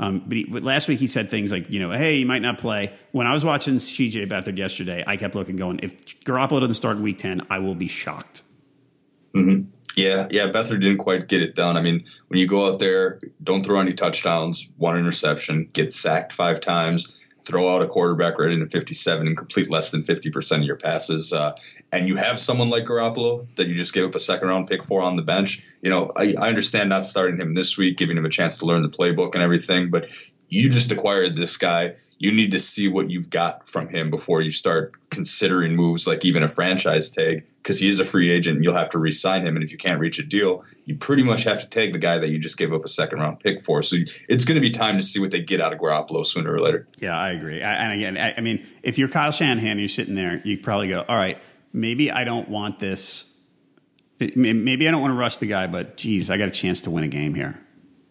[0.00, 2.42] Um, but, he, but last week he said things like, you know, hey, he might
[2.42, 2.92] not play.
[3.12, 6.96] When I was watching CJ Beathard yesterday, I kept looking, going, if Garoppolo doesn't start
[6.96, 8.42] in week 10, I will be shocked.
[9.96, 11.76] Yeah, yeah, Beathard didn't quite get it done.
[11.76, 16.32] I mean, when you go out there, don't throw any touchdowns, one interception, get sacked
[16.32, 17.23] five times.
[17.44, 21.32] Throw out a quarterback right into 57 and complete less than 50% of your passes.
[21.32, 21.54] Uh,
[21.92, 24.82] and you have someone like Garoppolo that you just gave up a second round pick
[24.82, 25.62] for on the bench.
[25.82, 28.66] You know, I, I understand not starting him this week, giving him a chance to
[28.66, 30.10] learn the playbook and everything, but
[30.54, 31.96] you just acquired this guy.
[32.16, 36.24] You need to see what you've got from him before you start considering moves like
[36.24, 38.56] even a franchise tag because he is a free agent.
[38.56, 41.24] And you'll have to re-sign him, and if you can't reach a deal, you pretty
[41.24, 43.62] much have to take the guy that you just gave up a second round pick
[43.62, 43.82] for.
[43.82, 43.96] So
[44.28, 46.60] it's going to be time to see what they get out of Garoppolo sooner or
[46.60, 46.86] later.
[47.00, 47.60] Yeah, I agree.
[47.60, 50.88] I, and again, I, I mean, if you're Kyle Shanahan, you're sitting there, you probably
[50.88, 51.38] go, "All right,
[51.72, 53.32] maybe I don't want this."
[54.20, 56.90] Maybe I don't want to rush the guy, but geez, I got a chance to
[56.90, 57.60] win a game here,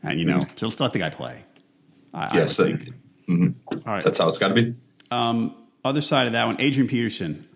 [0.03, 0.57] and you know, hmm.
[0.57, 1.45] just let the guy play.
[2.13, 2.91] I, yes, I that,
[3.27, 3.89] mm-hmm.
[3.89, 4.03] right.
[4.03, 4.75] that's how it's got to be.
[5.11, 7.47] Um, other side of that one, Adrian Peterson.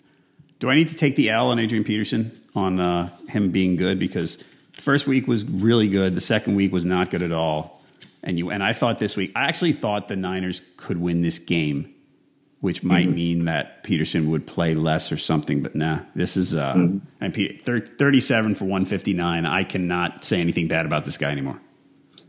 [0.60, 4.00] Do I need to take the L on Adrian Peterson on uh, him being good
[4.00, 7.82] because the first week was really good, the second week was not good at all,
[8.24, 11.38] and you and I thought this week I actually thought the Niners could win this
[11.38, 11.94] game,
[12.60, 13.16] which might mm-hmm.
[13.16, 15.62] mean that Peterson would play less or something.
[15.62, 17.24] But nah, this is uh, mm-hmm.
[17.24, 19.46] and 37 for 159.
[19.46, 21.62] I cannot say anything bad about this guy anymore.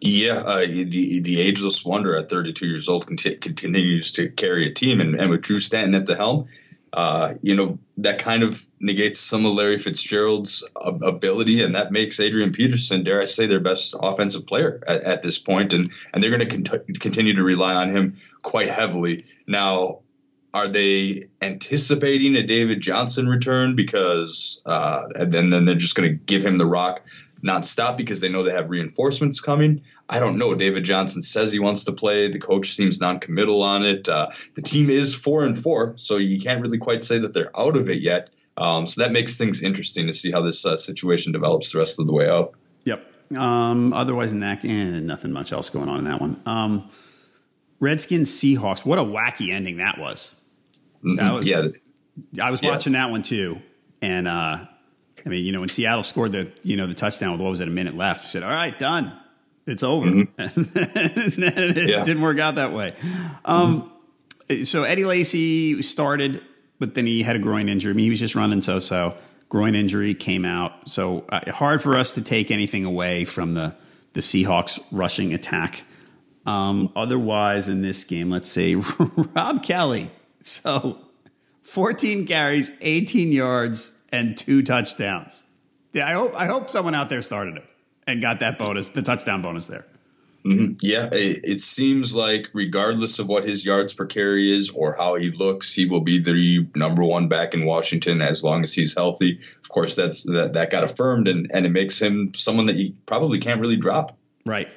[0.01, 4.73] Yeah, uh, the the ageless wonder at 32 years old conti- continues to carry a
[4.73, 6.47] team, and, and with Drew Stanton at the helm,
[6.93, 12.21] uh, you know that kind of negates some of Larry Fitzgerald's ability, and that makes
[12.21, 16.23] Adrian Peterson, dare I say, their best offensive player at, at this point, and and
[16.23, 19.25] they're going to cont- continue to rely on him quite heavily.
[19.49, 20.03] Now,
[20.55, 26.09] are they anticipating a David Johnson return because uh, and then then they're just going
[26.09, 27.05] to give him the rock
[27.43, 29.83] nonstop because they know they have reinforcements coming.
[30.09, 30.55] I don't know.
[30.55, 32.29] David Johnson says he wants to play.
[32.29, 34.09] The coach seems non-committal on it.
[34.09, 37.57] Uh, the team is four and four, so you can't really quite say that they're
[37.59, 38.31] out of it yet.
[38.57, 42.01] Um, so that makes things interesting to see how this uh, situation develops the rest
[42.01, 42.55] of the way out.
[42.85, 43.07] Yep.
[43.37, 46.41] Um, otherwise, in that, eh, nothing much else going on in that one.
[46.47, 46.91] Um,
[47.79, 48.85] Redskins Seahawks.
[48.85, 50.41] What a wacky ending that was.
[51.05, 51.17] Mm-hmm.
[51.17, 51.47] That was.
[51.47, 51.63] Yeah.
[52.43, 52.71] I was yeah.
[52.71, 53.61] watching that one too,
[54.03, 54.65] and uh,
[55.29, 57.61] I mean, you know, when Seattle scored the you know the touchdown with what was
[57.61, 59.13] it a minute left, we said, "All right, done,
[59.67, 60.63] it's over." Mm-hmm.
[61.79, 62.03] it yeah.
[62.03, 62.95] didn't work out that way.
[63.45, 63.93] Um,
[64.49, 64.63] mm-hmm.
[64.63, 66.43] So Eddie Lacy started,
[66.79, 67.91] but then he had a groin injury.
[67.91, 69.17] I mean, he was just running so so.
[69.51, 73.75] Groin injury came out, so uh, hard for us to take anything away from the
[74.13, 75.85] the Seahawks rushing attack.
[76.47, 78.75] Um, otherwise, in this game, let's say
[79.35, 80.11] Rob Kelley.
[80.43, 80.99] So
[81.63, 85.45] 14 carries, 18 yards, and two touchdowns.
[85.93, 87.65] Yeah, I hope I hope someone out there started him
[88.07, 89.85] and got that bonus, the touchdown bonus there.
[90.45, 90.75] Mm-hmm.
[90.81, 95.17] Yeah, it, it, seems like regardless of what his yards per carry is or how
[95.17, 98.95] he looks, he will be the number one back in Washington as long as he's
[98.95, 99.35] healthy.
[99.35, 102.95] Of course, that's that, that got affirmed, and, and it makes him someone that you
[103.05, 104.17] probably can't really drop.
[104.47, 104.69] Right.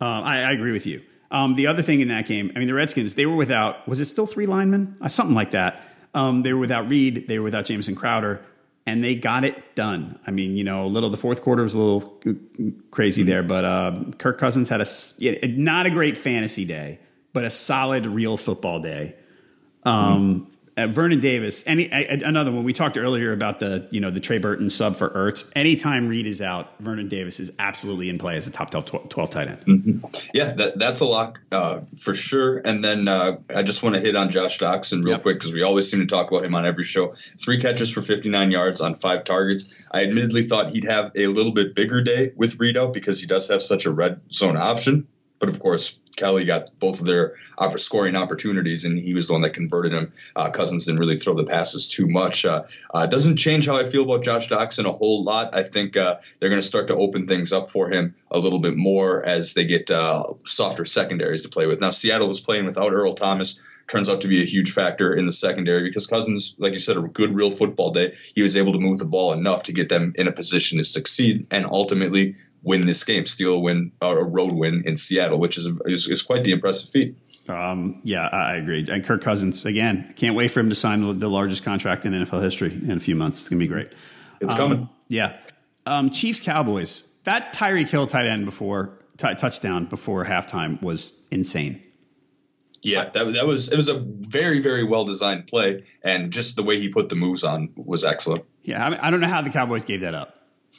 [0.00, 1.00] Uh, I, I, agree with you.
[1.30, 4.00] Um, the other thing in that game, I mean, the Redskins, they were without, was
[4.00, 4.96] it still three linemen?
[5.00, 5.82] Uh, something like that.
[6.12, 7.28] Um, they were without Reed.
[7.28, 8.44] They were without Jameson Crowder
[8.86, 10.18] and they got it done.
[10.26, 12.20] I mean, you know, a little the fourth quarter was a little
[12.90, 16.98] crazy there, but uh, Kirk Cousins had a not a great fantasy day,
[17.32, 19.16] but a solid real football day.
[19.84, 22.64] Um, mm-hmm uh, Vernon Davis, any another one.
[22.64, 25.50] We talked earlier about the you know the Trey Burton sub for Ertz.
[25.54, 29.30] Anytime Reed is out, Vernon Davis is absolutely in play as a top 12, 12
[29.30, 29.60] tight end.
[29.60, 30.06] Mm-hmm.
[30.32, 32.58] Yeah, that, that's a lock uh, for sure.
[32.58, 35.22] And then uh, I just want to hit on Josh Doctson real yep.
[35.22, 37.14] quick because we always seem to talk about him on every show.
[37.14, 39.86] Three catches for 59 yards on five targets.
[39.92, 43.26] I admittedly thought he'd have a little bit bigger day with Reed out because he
[43.26, 45.06] does have such a red zone option.
[45.38, 47.34] But of course, Kelley got both of their
[47.76, 50.12] scoring opportunities, and he was the one that converted them.
[50.34, 52.44] Uh, Cousins didn't really throw the passes too much.
[52.44, 55.54] Uh, uh, doesn't change how I feel about Josh Doctson a whole lot.
[55.54, 58.60] I think uh, they're going to start to open things up for him a little
[58.60, 61.80] bit more as they get uh, softer secondaries to play with.
[61.80, 63.60] Now, Seattle was playing without Earl Thomas.
[63.88, 66.96] Turns out to be a huge factor in the secondary because Cousins, like you said,
[66.96, 68.14] a good real football day.
[68.34, 70.84] He was able to move the ball enough to get them in a position to
[70.84, 75.38] succeed and ultimately win this game, steal a win or a road win in Seattle,
[75.38, 77.16] which is, is, is quite the impressive feat.
[77.48, 78.86] Um, yeah, I agree.
[78.90, 82.42] And Kirk Cousins, again, can't wait for him to sign the largest contract in NFL
[82.42, 83.40] history in a few months.
[83.40, 83.90] It's going to be great.
[84.40, 84.88] It's um, coming.
[85.08, 85.36] Yeah.
[85.84, 87.04] Um, Chiefs Cowboys.
[87.24, 91.82] That Tyreek Hill tight end before t- touchdown before halftime was insane.
[92.84, 96.62] Yeah, that, that was it was a very very well designed play, and just the
[96.62, 98.44] way he put the moves on was excellent.
[98.62, 100.36] Yeah, I, mean, I don't know how the Cowboys gave that up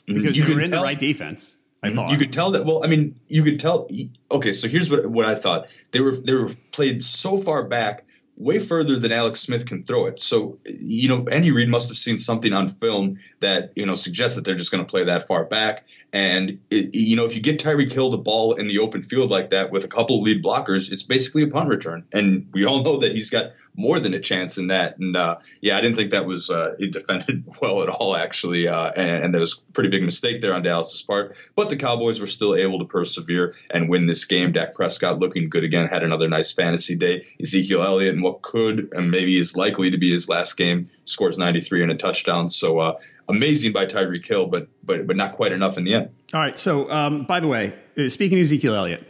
[0.08, 0.14] mm-hmm.
[0.14, 1.56] because you they were in tell, the right defense.
[1.82, 2.64] I thought you could tell that.
[2.64, 3.90] Well, I mean, you could tell.
[4.32, 5.76] Okay, so here's what what I thought.
[5.92, 8.06] They were they were played so far back
[8.38, 10.20] way further than Alex Smith can throw it.
[10.20, 14.36] So, you know, Andy Reid must have seen something on film that, you know, suggests
[14.36, 15.86] that they're just going to play that far back.
[16.12, 19.32] And, it, you know, if you get Tyreek Hill the ball in the open field
[19.32, 22.04] like that with a couple lead blockers, it's basically a punt return.
[22.12, 24.98] And we all know that he's got more than a chance in that.
[24.98, 28.68] And, uh, yeah, I didn't think that was uh, defended well at all, actually.
[28.68, 31.38] Uh, and, and there was a pretty big mistake there on Dallas's part.
[31.56, 34.52] But the Cowboys were still able to persevere and win this game.
[34.52, 37.24] Dak Prescott looking good again, had another nice fantasy day.
[37.42, 41.84] Ezekiel Elliott what could and maybe is likely to be his last game scores 93
[41.84, 42.50] and a touchdown.
[42.50, 42.98] So uh,
[43.30, 46.10] amazing by Tyreek Hill, but but but not quite enough in the end.
[46.34, 46.58] All right.
[46.58, 49.08] So um, by the way, uh, speaking of Ezekiel Elliott,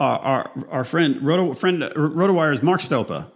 [0.00, 3.30] our our, our friend Roto friend RotoWire's Mark Stopa,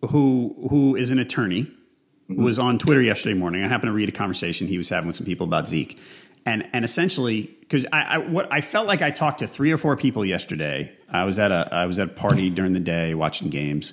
[0.00, 2.42] who who is an attorney, mm-hmm.
[2.42, 3.62] was on Twitter yesterday morning.
[3.62, 6.00] I happened to read a conversation he was having with some people about Zeke,
[6.46, 9.76] and and essentially because I, I, what I felt like I talked to three or
[9.76, 10.96] four people yesterday.
[11.10, 13.92] I was at a I was at a party during the day watching games,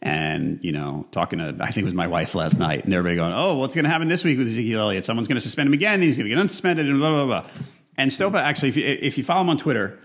[0.00, 3.16] and you know talking to I think it was my wife last night, and everybody
[3.16, 5.04] going, "Oh, what's going to happen this week with Ezekiel Elliott?
[5.04, 6.02] Someone's going to suspend him again.
[6.02, 7.50] He's going to get unsuspended, and blah blah blah."
[7.96, 9.98] And Stopa actually, if you, if you follow him on Twitter,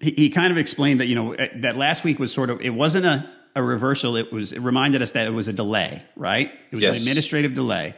[0.00, 2.70] he, he kind of explained that you know that last week was sort of it
[2.70, 4.16] wasn't a a reversal.
[4.16, 6.48] It was it reminded us that it was a delay, right?
[6.48, 6.96] It was yes.
[6.96, 7.94] an administrative delay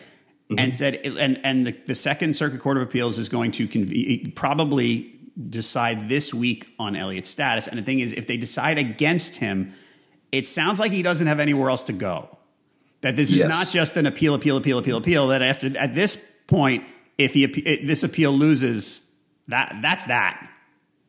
[0.50, 0.58] mm-hmm.
[0.58, 4.34] and said, and and the, the Second Circuit Court of Appeals is going to conv-
[4.34, 5.12] probably
[5.48, 7.66] decide this week on Elliott's status.
[7.66, 9.74] And the thing is, if they decide against him,
[10.38, 12.36] it sounds like he doesn't have anywhere else to go.
[13.00, 13.48] That this is yes.
[13.48, 15.28] not just an appeal, appeal, appeal, appeal, appeal.
[15.28, 16.84] That after at this point,
[17.18, 19.14] if he this appeal loses,
[19.48, 20.48] that that's that,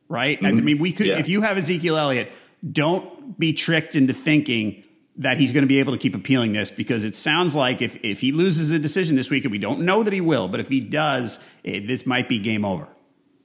[0.08, 0.36] right?
[0.38, 0.58] Mm-hmm.
[0.58, 1.18] I mean, we could yeah.
[1.18, 2.30] if you have Ezekiel Elliott,
[2.70, 4.84] don't be tricked into thinking
[5.18, 7.98] that he's going to be able to keep appealing this because it sounds like if,
[8.04, 10.60] if he loses a decision this week, and we don't know that he will, but
[10.60, 12.86] if he does, it, this might be game over.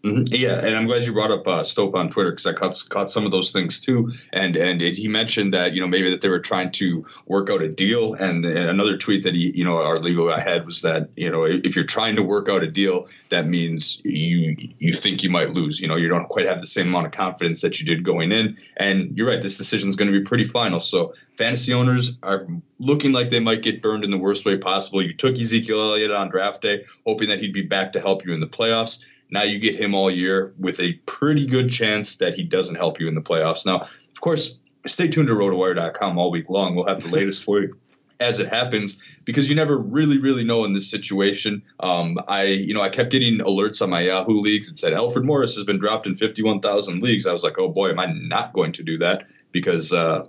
[0.04, 0.24] Mm-hmm.
[0.30, 3.12] Yeah, and I'm glad you brought up uh, Stopa on Twitter because I caught, caught
[3.12, 4.10] some of those things too.
[4.34, 7.52] And and it, he mentioned that you know maybe that they were trying to work
[7.52, 8.16] out a deal.
[8.16, 11.30] And, and, another tweet that he you know our legal guy had was that you
[11.30, 15.30] know if you're trying to work out a deal, that means you you think you
[15.30, 15.80] might lose.
[15.80, 18.32] You know you don't quite have the same amount of confidence that you did going
[18.32, 18.58] in.
[18.76, 20.80] And you're right, this decision is going to be pretty final.
[20.80, 22.47] So fantasy owners are
[22.80, 25.04] looking like they might get burned in the worst way possible.
[25.04, 28.34] You took Ezekiel Elliott on draft day, hoping that he'd be back to help you
[28.34, 29.06] in the playoffs.
[29.32, 33.00] Now you get him all year with a pretty good chance that he doesn't help
[33.00, 33.66] you in the playoffs.
[33.66, 36.76] Now, of course, stay tuned to rotowire.com all week long.
[36.76, 37.80] We'll have the latest for you
[38.22, 41.64] as it happens because you never really really know in this situation.
[41.80, 44.70] Um, i you know i kept getting alerts on my yahoo leagues.
[44.70, 47.26] That said alfred morris has been dropped in 51000 leagues.
[47.26, 49.26] I was like oh boy am i not going to do that?
[49.52, 50.28] Because uh,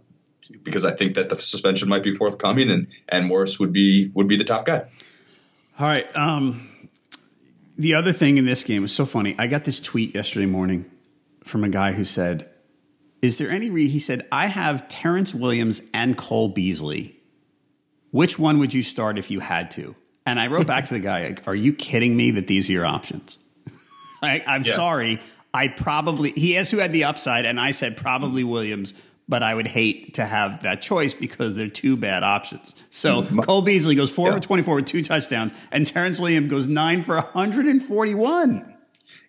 [0.63, 4.27] because i think that the suspension might be forthcoming and and morris would be would
[4.27, 4.85] be the top guy.
[5.79, 6.69] All right um
[7.77, 9.35] the other thing in this game was so funny.
[9.39, 10.91] I got this tweet yesterday morning
[11.45, 12.51] from a guy who said,
[13.21, 13.93] Is there any reason?
[13.93, 17.17] He said, I have Terrance Williams and Cole Beasley.
[18.11, 19.97] Which one would you start if you had to?
[20.27, 22.73] And I wrote back to the guy, like, Are you kidding me that these are
[22.73, 23.39] your options?
[24.23, 24.73] I, am yeah.
[24.75, 25.21] sorry.
[25.55, 28.95] I probably, he has who had the upside, and I said probably Williams
[29.29, 32.75] but I would hate to have that choice because they're two bad options.
[32.91, 33.41] So mm-hmm.
[33.41, 34.35] Cole Beasley goes four yeah.
[34.35, 38.72] for 24 with two touchdowns, and Terrance Williams goes nine for 141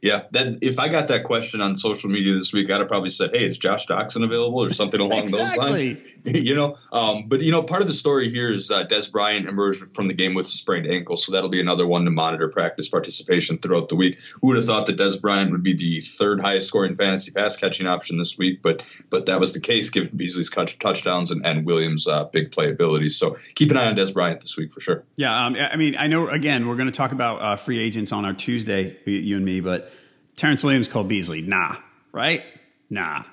[0.03, 3.09] yeah, that if I got that question on social media this week, I'd have probably
[3.09, 5.65] said, "Hey, is Josh Doctson available?" or something along exactly.
[5.65, 6.17] those lines.
[6.25, 9.47] you know, um, but you know, part of the story here is uh, Dez Bryant
[9.47, 12.49] emerged from the game with a sprained ankle, so that'll be another one to monitor
[12.49, 14.19] practice participation throughout the week.
[14.41, 17.55] Who would have thought that Dez Bryant would be the third highest scoring fantasy pass
[17.55, 18.61] catching option this week?
[18.61, 23.09] But but that was the case given Beasley's touchdowns and, and Williams' uh, big playability.
[23.09, 25.05] So keep an eye on Dez Bryant this week for sure.
[25.15, 28.11] Yeah, um, I mean, I know again we're going to talk about uh, free agents
[28.11, 29.92] on our Tuesday, you and me, but
[30.35, 31.41] Terrance Williams Cole Beasley.
[31.41, 31.77] Nah,
[32.11, 32.43] right?
[32.89, 33.23] Nah.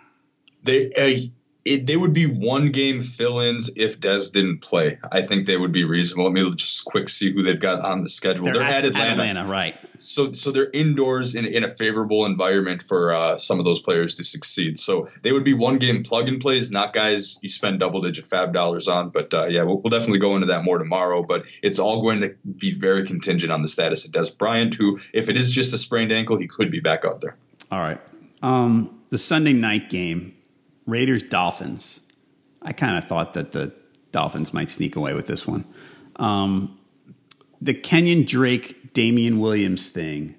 [0.63, 1.31] They uh,
[1.65, 4.99] it, they would be one game fill-ins if Dez didn't play.
[5.11, 6.25] I think they would be reasonable.
[6.25, 8.47] Let me just quick see who they've got on the schedule.
[8.47, 9.13] They're, they're at, at, Atlanta.
[9.13, 9.47] Atlanta.
[9.47, 9.77] right?
[9.99, 14.15] So so they're indoors in, in a favorable environment for uh, some of those players
[14.15, 14.79] to succeed.
[14.79, 18.25] So they would be one game plug and plays, not guys you spend double digit
[18.25, 19.11] FAAB dollars on.
[19.11, 21.23] But uh, yeah, we'll, we'll, definitely go into that more tomorrow.
[21.23, 24.99] But it's all going to be very contingent on the status of Dez Bryant, who
[25.13, 27.37] if it is just a sprained ankle, he could be back out there.
[27.71, 28.01] All right.
[28.43, 30.35] Um, the Sunday night game
[30.87, 32.01] Raiders Dolphins.
[32.63, 33.73] I kind of thought that the
[34.13, 35.65] Dolphins might sneak away with this one.
[36.17, 36.79] Um,
[37.61, 40.35] the Kenyan Drake Damien Williams thing.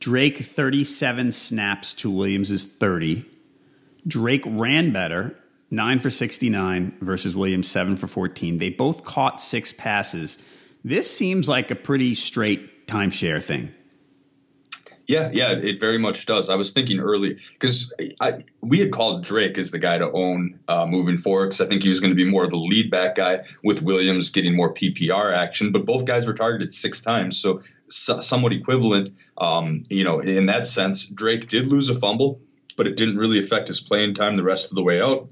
[0.00, 3.24] Drake 37 snaps to Williams' 30.
[4.06, 5.36] Drake ran better,
[5.70, 8.58] 9 for 69 versus Williams 7 for 14.
[8.58, 10.38] They both caught six passes.
[10.84, 13.72] This seems like a pretty straight timeshare thing.
[15.06, 16.48] Yeah, yeah, it very much does.
[16.48, 17.92] I was thinking early because
[18.62, 21.82] we had called Drake as the guy to own uh, moving forward because I think
[21.82, 24.72] he was going to be more of the lead back guy with Williams getting more
[24.72, 25.72] PPR action.
[25.72, 29.10] But both guys were targeted six times, so, so somewhat equivalent.
[29.36, 32.40] Um, you know, in that sense, Drake did lose a fumble,
[32.76, 35.28] but it didn't really affect his playing time the rest of the way out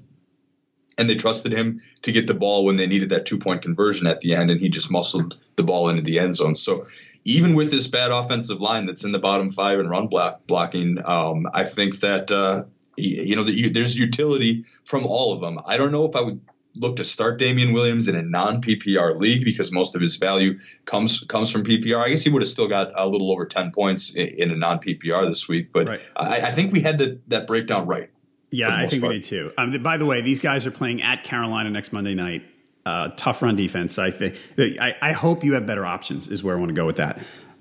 [0.97, 4.07] and they trusted him to get the ball when they needed that two point conversion
[4.07, 6.55] at the end, and he just muscled the ball into the end zone.
[6.55, 6.85] So
[7.25, 10.97] even with this bad offensive line that's in the bottom five in run block blocking,
[11.05, 12.63] um, I think that uh,
[12.95, 15.59] you know that you, there's utility from all of them.
[15.65, 16.41] I don't know if I would
[16.75, 20.57] look to start Damien Williams in a non PPR league because most of his value
[20.85, 21.97] comes comes from PPR.
[21.97, 24.55] I guess he would have still got a little over ten points in, in a
[24.55, 26.01] non PPR this week, but right.
[26.15, 28.09] I, I, think we had the, that breakdown right.
[28.53, 29.13] Yeah, I think part.
[29.13, 29.51] we did too.
[29.57, 32.43] Um, by the way, these guys are playing at Carolina next Monday night.
[32.85, 33.97] Uh, tough run defense.
[33.97, 34.37] I think.
[34.59, 36.27] I, I, hope you have better options.
[36.27, 37.17] Is where I want to go with that.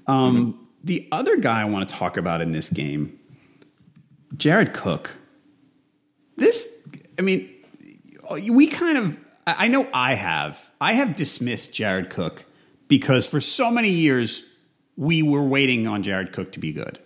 [0.07, 0.65] Um, mm-hmm.
[0.85, 3.19] The other guy I want to talk about in this game,
[4.37, 5.17] Jared Cook.
[6.37, 6.87] This,
[7.19, 7.49] I mean,
[8.51, 9.19] we kind of.
[9.47, 10.71] I know I have.
[10.79, 12.45] I have dismissed Jared Cook
[12.89, 14.45] because for so many years
[14.97, 16.99] we were waiting on Jared Cook to be good.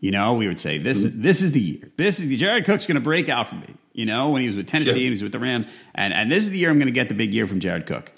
[0.00, 1.90] You know, we would say this is this is the year.
[1.96, 3.74] This is the Jared Cook's going to break out for me.
[3.92, 6.30] You know, when he was with Tennessee and he was with the Rams, and and
[6.30, 8.12] this is the year I'm going to get the big year from Jared Cook.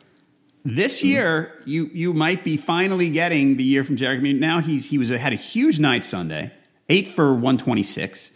[0.64, 1.09] This mm-hmm.
[1.09, 4.18] year, you you might be finally getting the year from Jared.
[4.18, 6.53] I mean, now he's he was had a huge night Sunday,
[6.89, 8.33] eight for 126.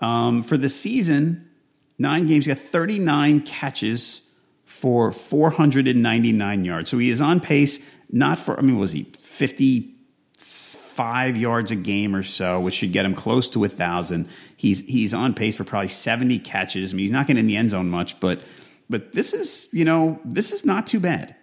[0.00, 1.48] Um, for the season,
[1.98, 4.28] nine games, got 39 catches
[4.64, 6.90] for 499 yards.
[6.90, 9.93] So he is on pace, not for I mean, was he 50?
[10.44, 14.28] Five yards a game or so, which should get him close to a thousand.
[14.56, 16.92] He's he's on pace for probably seventy catches.
[16.92, 18.40] I mean, he's not getting in the end zone much, but
[18.90, 21.34] but this is you know this is not too bad.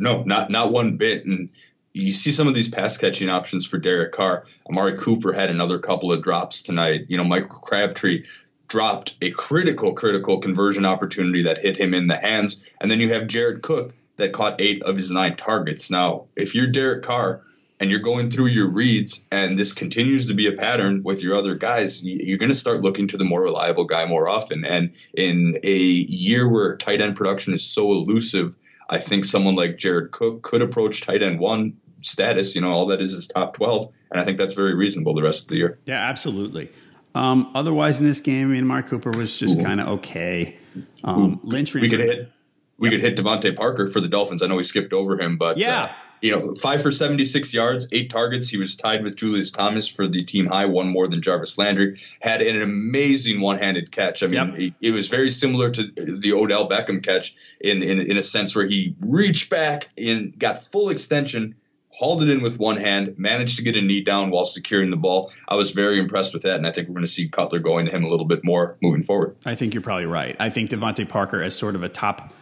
[0.00, 1.26] no, not not one bit.
[1.26, 1.50] And
[1.92, 4.46] you see some of these pass catching options for Derek Carr.
[4.68, 7.06] Amari Cooper had another couple of drops tonight.
[7.08, 8.24] You know, Michael Crabtree
[8.68, 12.68] dropped a critical, critical conversion opportunity that hit him in the hands.
[12.80, 15.90] And then you have Jared Cook that caught eight of his nine targets.
[15.90, 17.42] Now, if you're Derek Carr,
[17.78, 21.36] and you're going through your reads and this continues to be a pattern with your
[21.36, 24.64] other guys, you're going to start looking to the more reliable guy more often.
[24.64, 28.56] And in a year where tight end production is so elusive,
[28.88, 32.54] I think someone like Jared Cook could approach tight end one status.
[32.54, 33.92] You know, all that is is top 12.
[34.10, 35.78] And I think that's very reasonable the rest of the year.
[35.84, 36.70] Yeah, absolutely.
[37.14, 40.56] Um, otherwise, in this game, I mean, Mark Cooper was just kind of okay.
[41.02, 42.30] Um, Lynch, we could hit
[42.78, 44.42] we could hit DeVante Parker for the Dolphins.
[44.42, 47.88] I know we skipped over him, but yeah, uh, you know, five for 76 yards,
[47.92, 48.48] eight targets.
[48.48, 51.98] He was tied with Julius Thomas for the team high, one more than Jarvis Landry.
[52.20, 54.22] Had an amazing one handed catch.
[54.22, 54.58] I mean, yep.
[54.58, 58.54] it, it, was very similar to the Odell Beckham catch in, in, in a sense
[58.54, 61.56] where he reached back and got full extension.
[61.90, 64.98] Hauled it in with one hand, managed to get a knee down while securing the
[64.98, 65.32] ball.
[65.48, 67.86] I was very impressed with that, and I think we're going to see Cutler going
[67.86, 69.36] to him a little bit more moving forward.
[69.46, 70.36] I think you're probably right.
[70.38, 72.34] I think DeVante Parker as sort of a top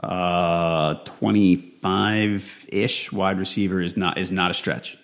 [0.00, 4.98] uh, 25 ish wide receiver is not is not a stretch.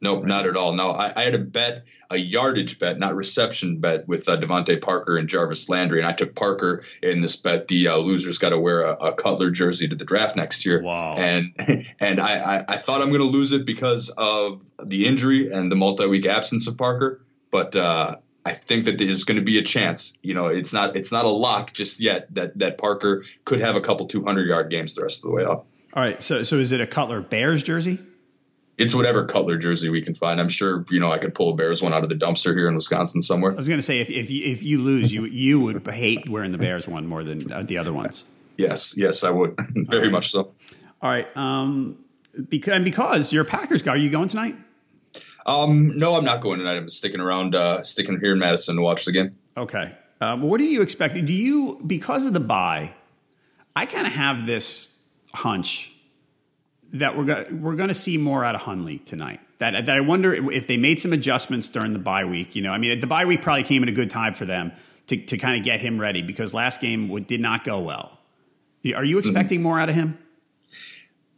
[0.00, 0.74] Nope, not at all.
[0.74, 4.80] No, I, I, had a bet, a yardage bet, not reception bet, with uh, DeVante
[4.80, 7.66] Parker and Jarvis Landry, and I took Parker in this bet.
[7.68, 10.82] The uh, loser's got to wear a, a, Cutler jersey to the draft next year.
[10.82, 11.14] Wow!
[11.16, 11.54] And
[11.98, 15.72] and I, I, I thought I'm going to lose it because of the injury and
[15.72, 18.16] the multi-week absence of Parker, but uh,
[18.46, 20.16] I think that there's going to be a chance.
[20.22, 23.74] You know, it's not it's not a lock just yet that that Parker could have
[23.74, 25.66] a couple 200 yard games the rest of the way up.
[25.92, 27.98] All right, so so is it a Cutler Bears jersey?
[28.78, 30.40] It's whatever Cutler jersey we can find.
[30.40, 32.68] I'm sure you know I could pull a Bears one out of the dumpster here
[32.68, 33.50] in Wisconsin somewhere.
[33.50, 36.28] I was going to say if if you, if you lose, you you would hate
[36.28, 38.24] wearing the Bears one more than uh, the other ones.
[38.56, 40.12] Yes, yes, I would very right.
[40.12, 40.52] much so.
[41.02, 41.98] All right, um,
[42.48, 44.54] because and because you're a Packers guy, are you going tonight?
[45.46, 46.76] Um, no, I'm not going tonight.
[46.76, 49.36] I'm sticking around, uh, sticking here in Madison to watch the game.
[49.56, 49.94] Okay.
[50.20, 51.24] Um, what are you expecting?
[51.24, 52.92] Do you because of the buy?
[53.74, 55.92] I kind of have this hunch
[56.94, 59.40] that we're go- we're going to see more out of Hundley tonight.
[59.58, 62.56] That that I wonder if they made some adjustments during the bye week.
[62.56, 64.72] You know, I mean, the bye week probably came at a good time for them
[65.06, 68.18] to to kind of get him ready because last game did not go well.
[68.94, 69.64] Are you expecting mm-hmm.
[69.64, 70.18] more out of him?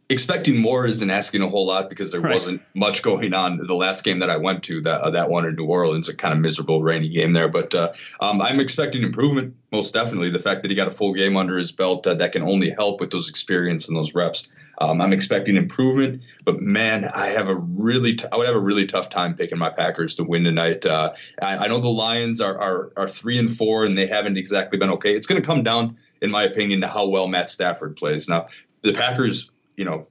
[0.09, 2.33] Expecting more isn't asking a whole lot because there right.
[2.33, 5.45] wasn't much going on the last game that I went to that uh, that one
[5.45, 7.47] in New Orleans a kind of miserable rainy game there.
[7.47, 10.31] But uh, um, I'm expecting improvement most definitely.
[10.31, 12.71] The fact that he got a full game under his belt uh, that can only
[12.71, 14.51] help with those experience and those reps.
[14.81, 18.61] Um, I'm expecting improvement but man I have a really t- I would have a
[18.61, 20.85] really tough time picking my Packers to win tonight.
[20.85, 24.37] Uh, I, I, know the Lions are, are are three and four and they haven't
[24.37, 25.15] exactly been okay.
[25.15, 28.29] It's going to come down in my opinion to how well Matt Stafford plays.
[28.29, 28.47] Now
[28.81, 30.03] the Packers you know,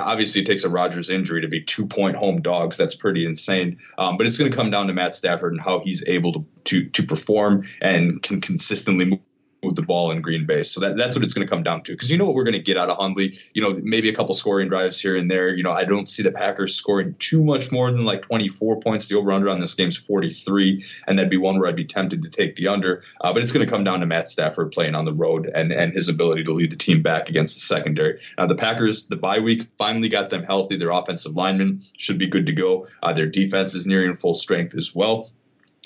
[0.00, 2.76] obviously it takes a Rodgers injury to be two point home dogs.
[2.76, 3.78] That's pretty insane.
[3.96, 6.44] Um, but it's going to come down to Matt Stafford and how he's able to
[6.64, 9.20] to, to perform and can consistently
[9.62, 10.62] move the ball in Green Bay.
[10.64, 11.92] So that, that's what it's going to come down to.
[11.92, 13.34] Because you know what we're going to get out of Hundley.
[13.54, 15.54] You know, maybe a couple scoring drives here and there.
[15.54, 19.08] You know, I don't see the Packers scoring too much more than like 24 points.
[19.08, 22.22] The over under on this game's 43, and that'd be one where I'd be tempted
[22.22, 23.02] to take the under.
[23.20, 25.72] Uh, but it's going to come down to Matt Stafford playing on the road and
[25.72, 28.20] and his ability to lead the team back against the secondary.
[28.36, 30.76] Now the Packers, the bye week finally got them healthy.
[30.76, 32.86] Their offensive linemen should be good to go.
[33.02, 35.30] Uh, their defense is nearing full strength as well.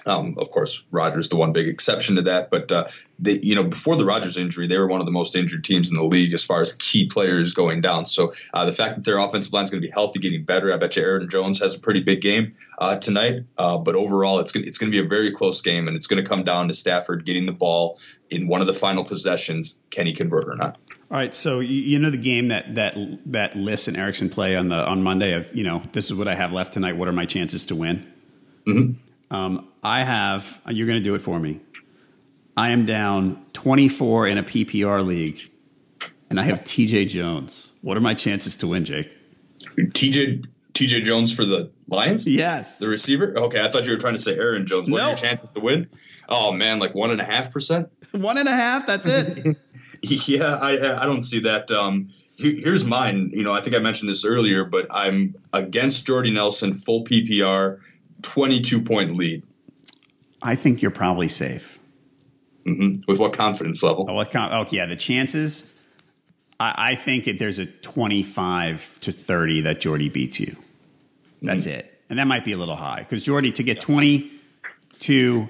[0.07, 2.85] Um, of course, Rodgers the one big exception to that, but uh,
[3.19, 5.91] they, you know, before the Rodgers injury, they were one of the most injured teams
[5.91, 8.07] in the league as far as key players going down.
[8.07, 10.73] So uh, the fact that their offensive line is going to be healthy, getting better,
[10.73, 13.41] I bet you Aaron Jones has a pretty big game uh, tonight.
[13.59, 16.07] Uh, but overall, it's going it's going to be a very close game, and it's
[16.07, 17.99] going to come down to Stafford getting the ball
[18.31, 19.79] in one of the final possessions.
[19.91, 20.79] Can he convert or not?
[21.11, 22.97] All right, so you know the game that that
[23.27, 26.29] that Liss and Erickson play on the on Monday of you know this is what
[26.29, 26.97] I have left tonight.
[26.97, 28.13] What are my chances to win?
[28.67, 29.35] Mm-hmm.
[29.35, 31.61] Um, I have, you're going to do it for me.
[32.57, 35.41] I am down 24 in a PPR league,
[36.29, 37.73] and I have TJ Jones.
[37.83, 39.13] What are my chances to win, Jake?
[39.77, 42.27] TJ TJ Jones for the Lions?
[42.27, 42.81] Yes.
[42.81, 43.33] The receiver?
[43.39, 44.91] Okay, I thought you were trying to say Aaron Jones.
[44.91, 45.89] What are your chances to win?
[46.29, 47.89] Oh man, like one and a half percent.
[48.11, 48.89] One and a half.
[48.89, 49.57] That's it.
[50.03, 51.71] yeah, I I don't see that.
[51.71, 53.31] Um, here's mine.
[53.33, 57.79] You know, I think I mentioned this earlier, but I'm against Jordy Nelson, full PPR
[58.23, 59.45] 22 point lead.
[60.47, 61.81] I think you're probably safe.
[62.65, 63.03] Mm-hmm.
[63.09, 64.07] With what confidence level?
[64.09, 65.83] Oh, what oh, yeah, the chances.
[66.61, 70.57] I, I think it, there's a 25 to 30 that Jordy beats you.
[71.43, 71.81] That's mm-hmm.
[71.81, 75.49] it, and that might be a little high because Jordy to get 22,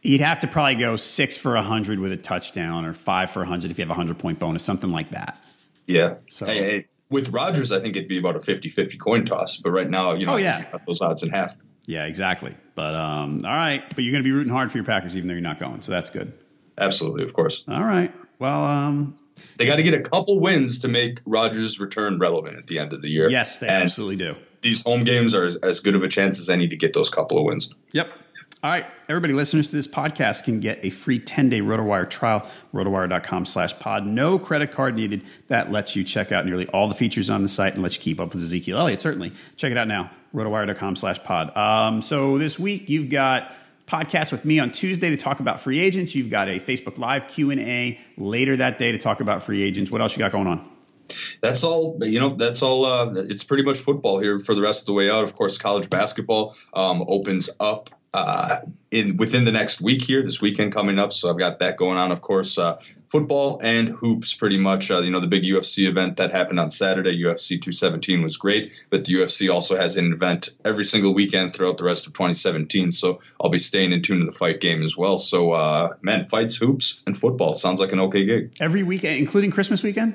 [0.00, 3.70] he'd have to probably go six for 100 with a touchdown or five for 100
[3.70, 5.38] if you have a 100 point bonus, something like that.
[5.86, 6.14] Yeah.
[6.30, 6.46] So.
[6.46, 9.58] Hey, hey, with Rodgers, I think it'd be about a 50 50 coin toss.
[9.58, 10.64] But right now, you know, oh, yeah.
[10.86, 11.54] those odds in half.
[11.86, 12.54] Yeah, exactly.
[12.74, 15.28] But um, all right, but you're going to be rooting hard for your Packers, even
[15.28, 15.80] though you're not going.
[15.80, 16.32] So that's good.
[16.76, 17.64] Absolutely, of course.
[17.68, 18.12] All right.
[18.38, 19.16] Well, um,
[19.56, 22.92] they got to get a couple wins to make Rodgers' return relevant at the end
[22.92, 23.30] of the year.
[23.30, 24.36] Yes, they and absolutely do.
[24.62, 27.08] These home games are as, as good of a chance as any to get those
[27.08, 27.74] couple of wins.
[27.92, 28.10] Yep.
[28.64, 33.46] All right, everybody, listeners to this podcast can get a free 10-day RotoWire trial, rotowire.com
[33.46, 34.06] slash pod.
[34.06, 35.22] No credit card needed.
[35.48, 38.02] That lets you check out nearly all the features on the site and lets you
[38.02, 39.32] keep up with Ezekiel Elliott, certainly.
[39.56, 41.56] Check it out now, rotowire.com slash pod.
[41.56, 43.52] Um, so this week, you've got
[43.86, 46.14] podcast with me on Tuesday to talk about free agents.
[46.14, 49.90] You've got a Facebook Live Q&A later that day to talk about free agents.
[49.90, 50.68] What else you got going on?
[51.40, 54.82] that's all you know that's all uh, it's pretty much football here for the rest
[54.82, 59.52] of the way out of course college basketball um, opens up uh, in within the
[59.52, 61.12] next week here, this weekend coming up.
[61.12, 62.12] So I've got that going on.
[62.12, 62.78] Of course, uh,
[63.08, 64.90] football and hoops, pretty much.
[64.90, 68.86] Uh, you know, the big UFC event that happened on Saturday, UFC 217, was great.
[68.90, 72.90] But the UFC also has an event every single weekend throughout the rest of 2017.
[72.92, 75.18] So I'll be staying in tune to the fight game as well.
[75.18, 78.54] So, uh, man, fights, hoops, and football sounds like an okay gig.
[78.60, 80.14] Every weekend, including Christmas weekend.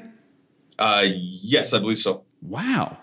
[0.80, 2.24] Uh, yes, I believe so.
[2.42, 2.98] Wow.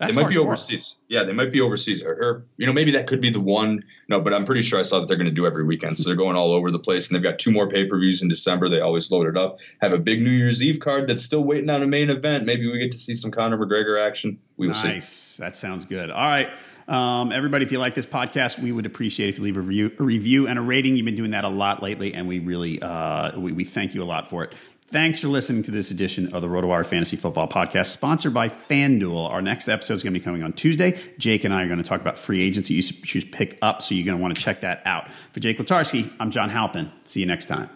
[0.00, 0.98] That's they might be overseas.
[1.08, 3.84] Yeah, they might be overseas, or, or, you know maybe that could be the one.
[4.08, 6.08] No, but I'm pretty sure I saw that they're going to do every weekend, so
[6.08, 8.28] they're going all over the place, and they've got two more pay per views in
[8.28, 8.70] December.
[8.70, 9.58] They always load it up.
[9.82, 12.46] Have a big New Year's Eve card that's still waiting on a main event.
[12.46, 14.38] Maybe we get to see some Conor McGregor action.
[14.56, 15.06] We will nice.
[15.06, 15.42] see.
[15.42, 16.10] That sounds good.
[16.10, 16.48] All right.
[16.88, 19.92] Um, everybody, if you like this podcast, we would appreciate if you leave a review,
[20.00, 20.96] a review and a rating.
[20.96, 24.02] You've been doing that a lot lately, and we really uh, we, we thank you
[24.02, 24.54] a lot for it.
[24.92, 29.30] Thanks for listening to this edition of the RotoWire Fantasy Football Podcast, sponsored by FanDuel.
[29.30, 30.98] Our next episode is going to be coming on Tuesday.
[31.16, 33.94] Jake and I are going to talk about free agency you should pick up, so
[33.94, 35.06] you're going to want to check that out.
[35.30, 36.90] For Jake Letarski, I'm John Halpin.
[37.04, 37.70] See you next time.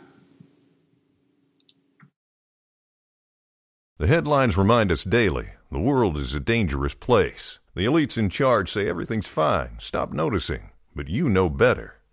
[3.99, 7.61] The headlines remind us daily the world is a dangerous place.
[7.77, 10.73] The elites in charge say everything's fine, stop noticing.
[10.97, 11.95] But you know better.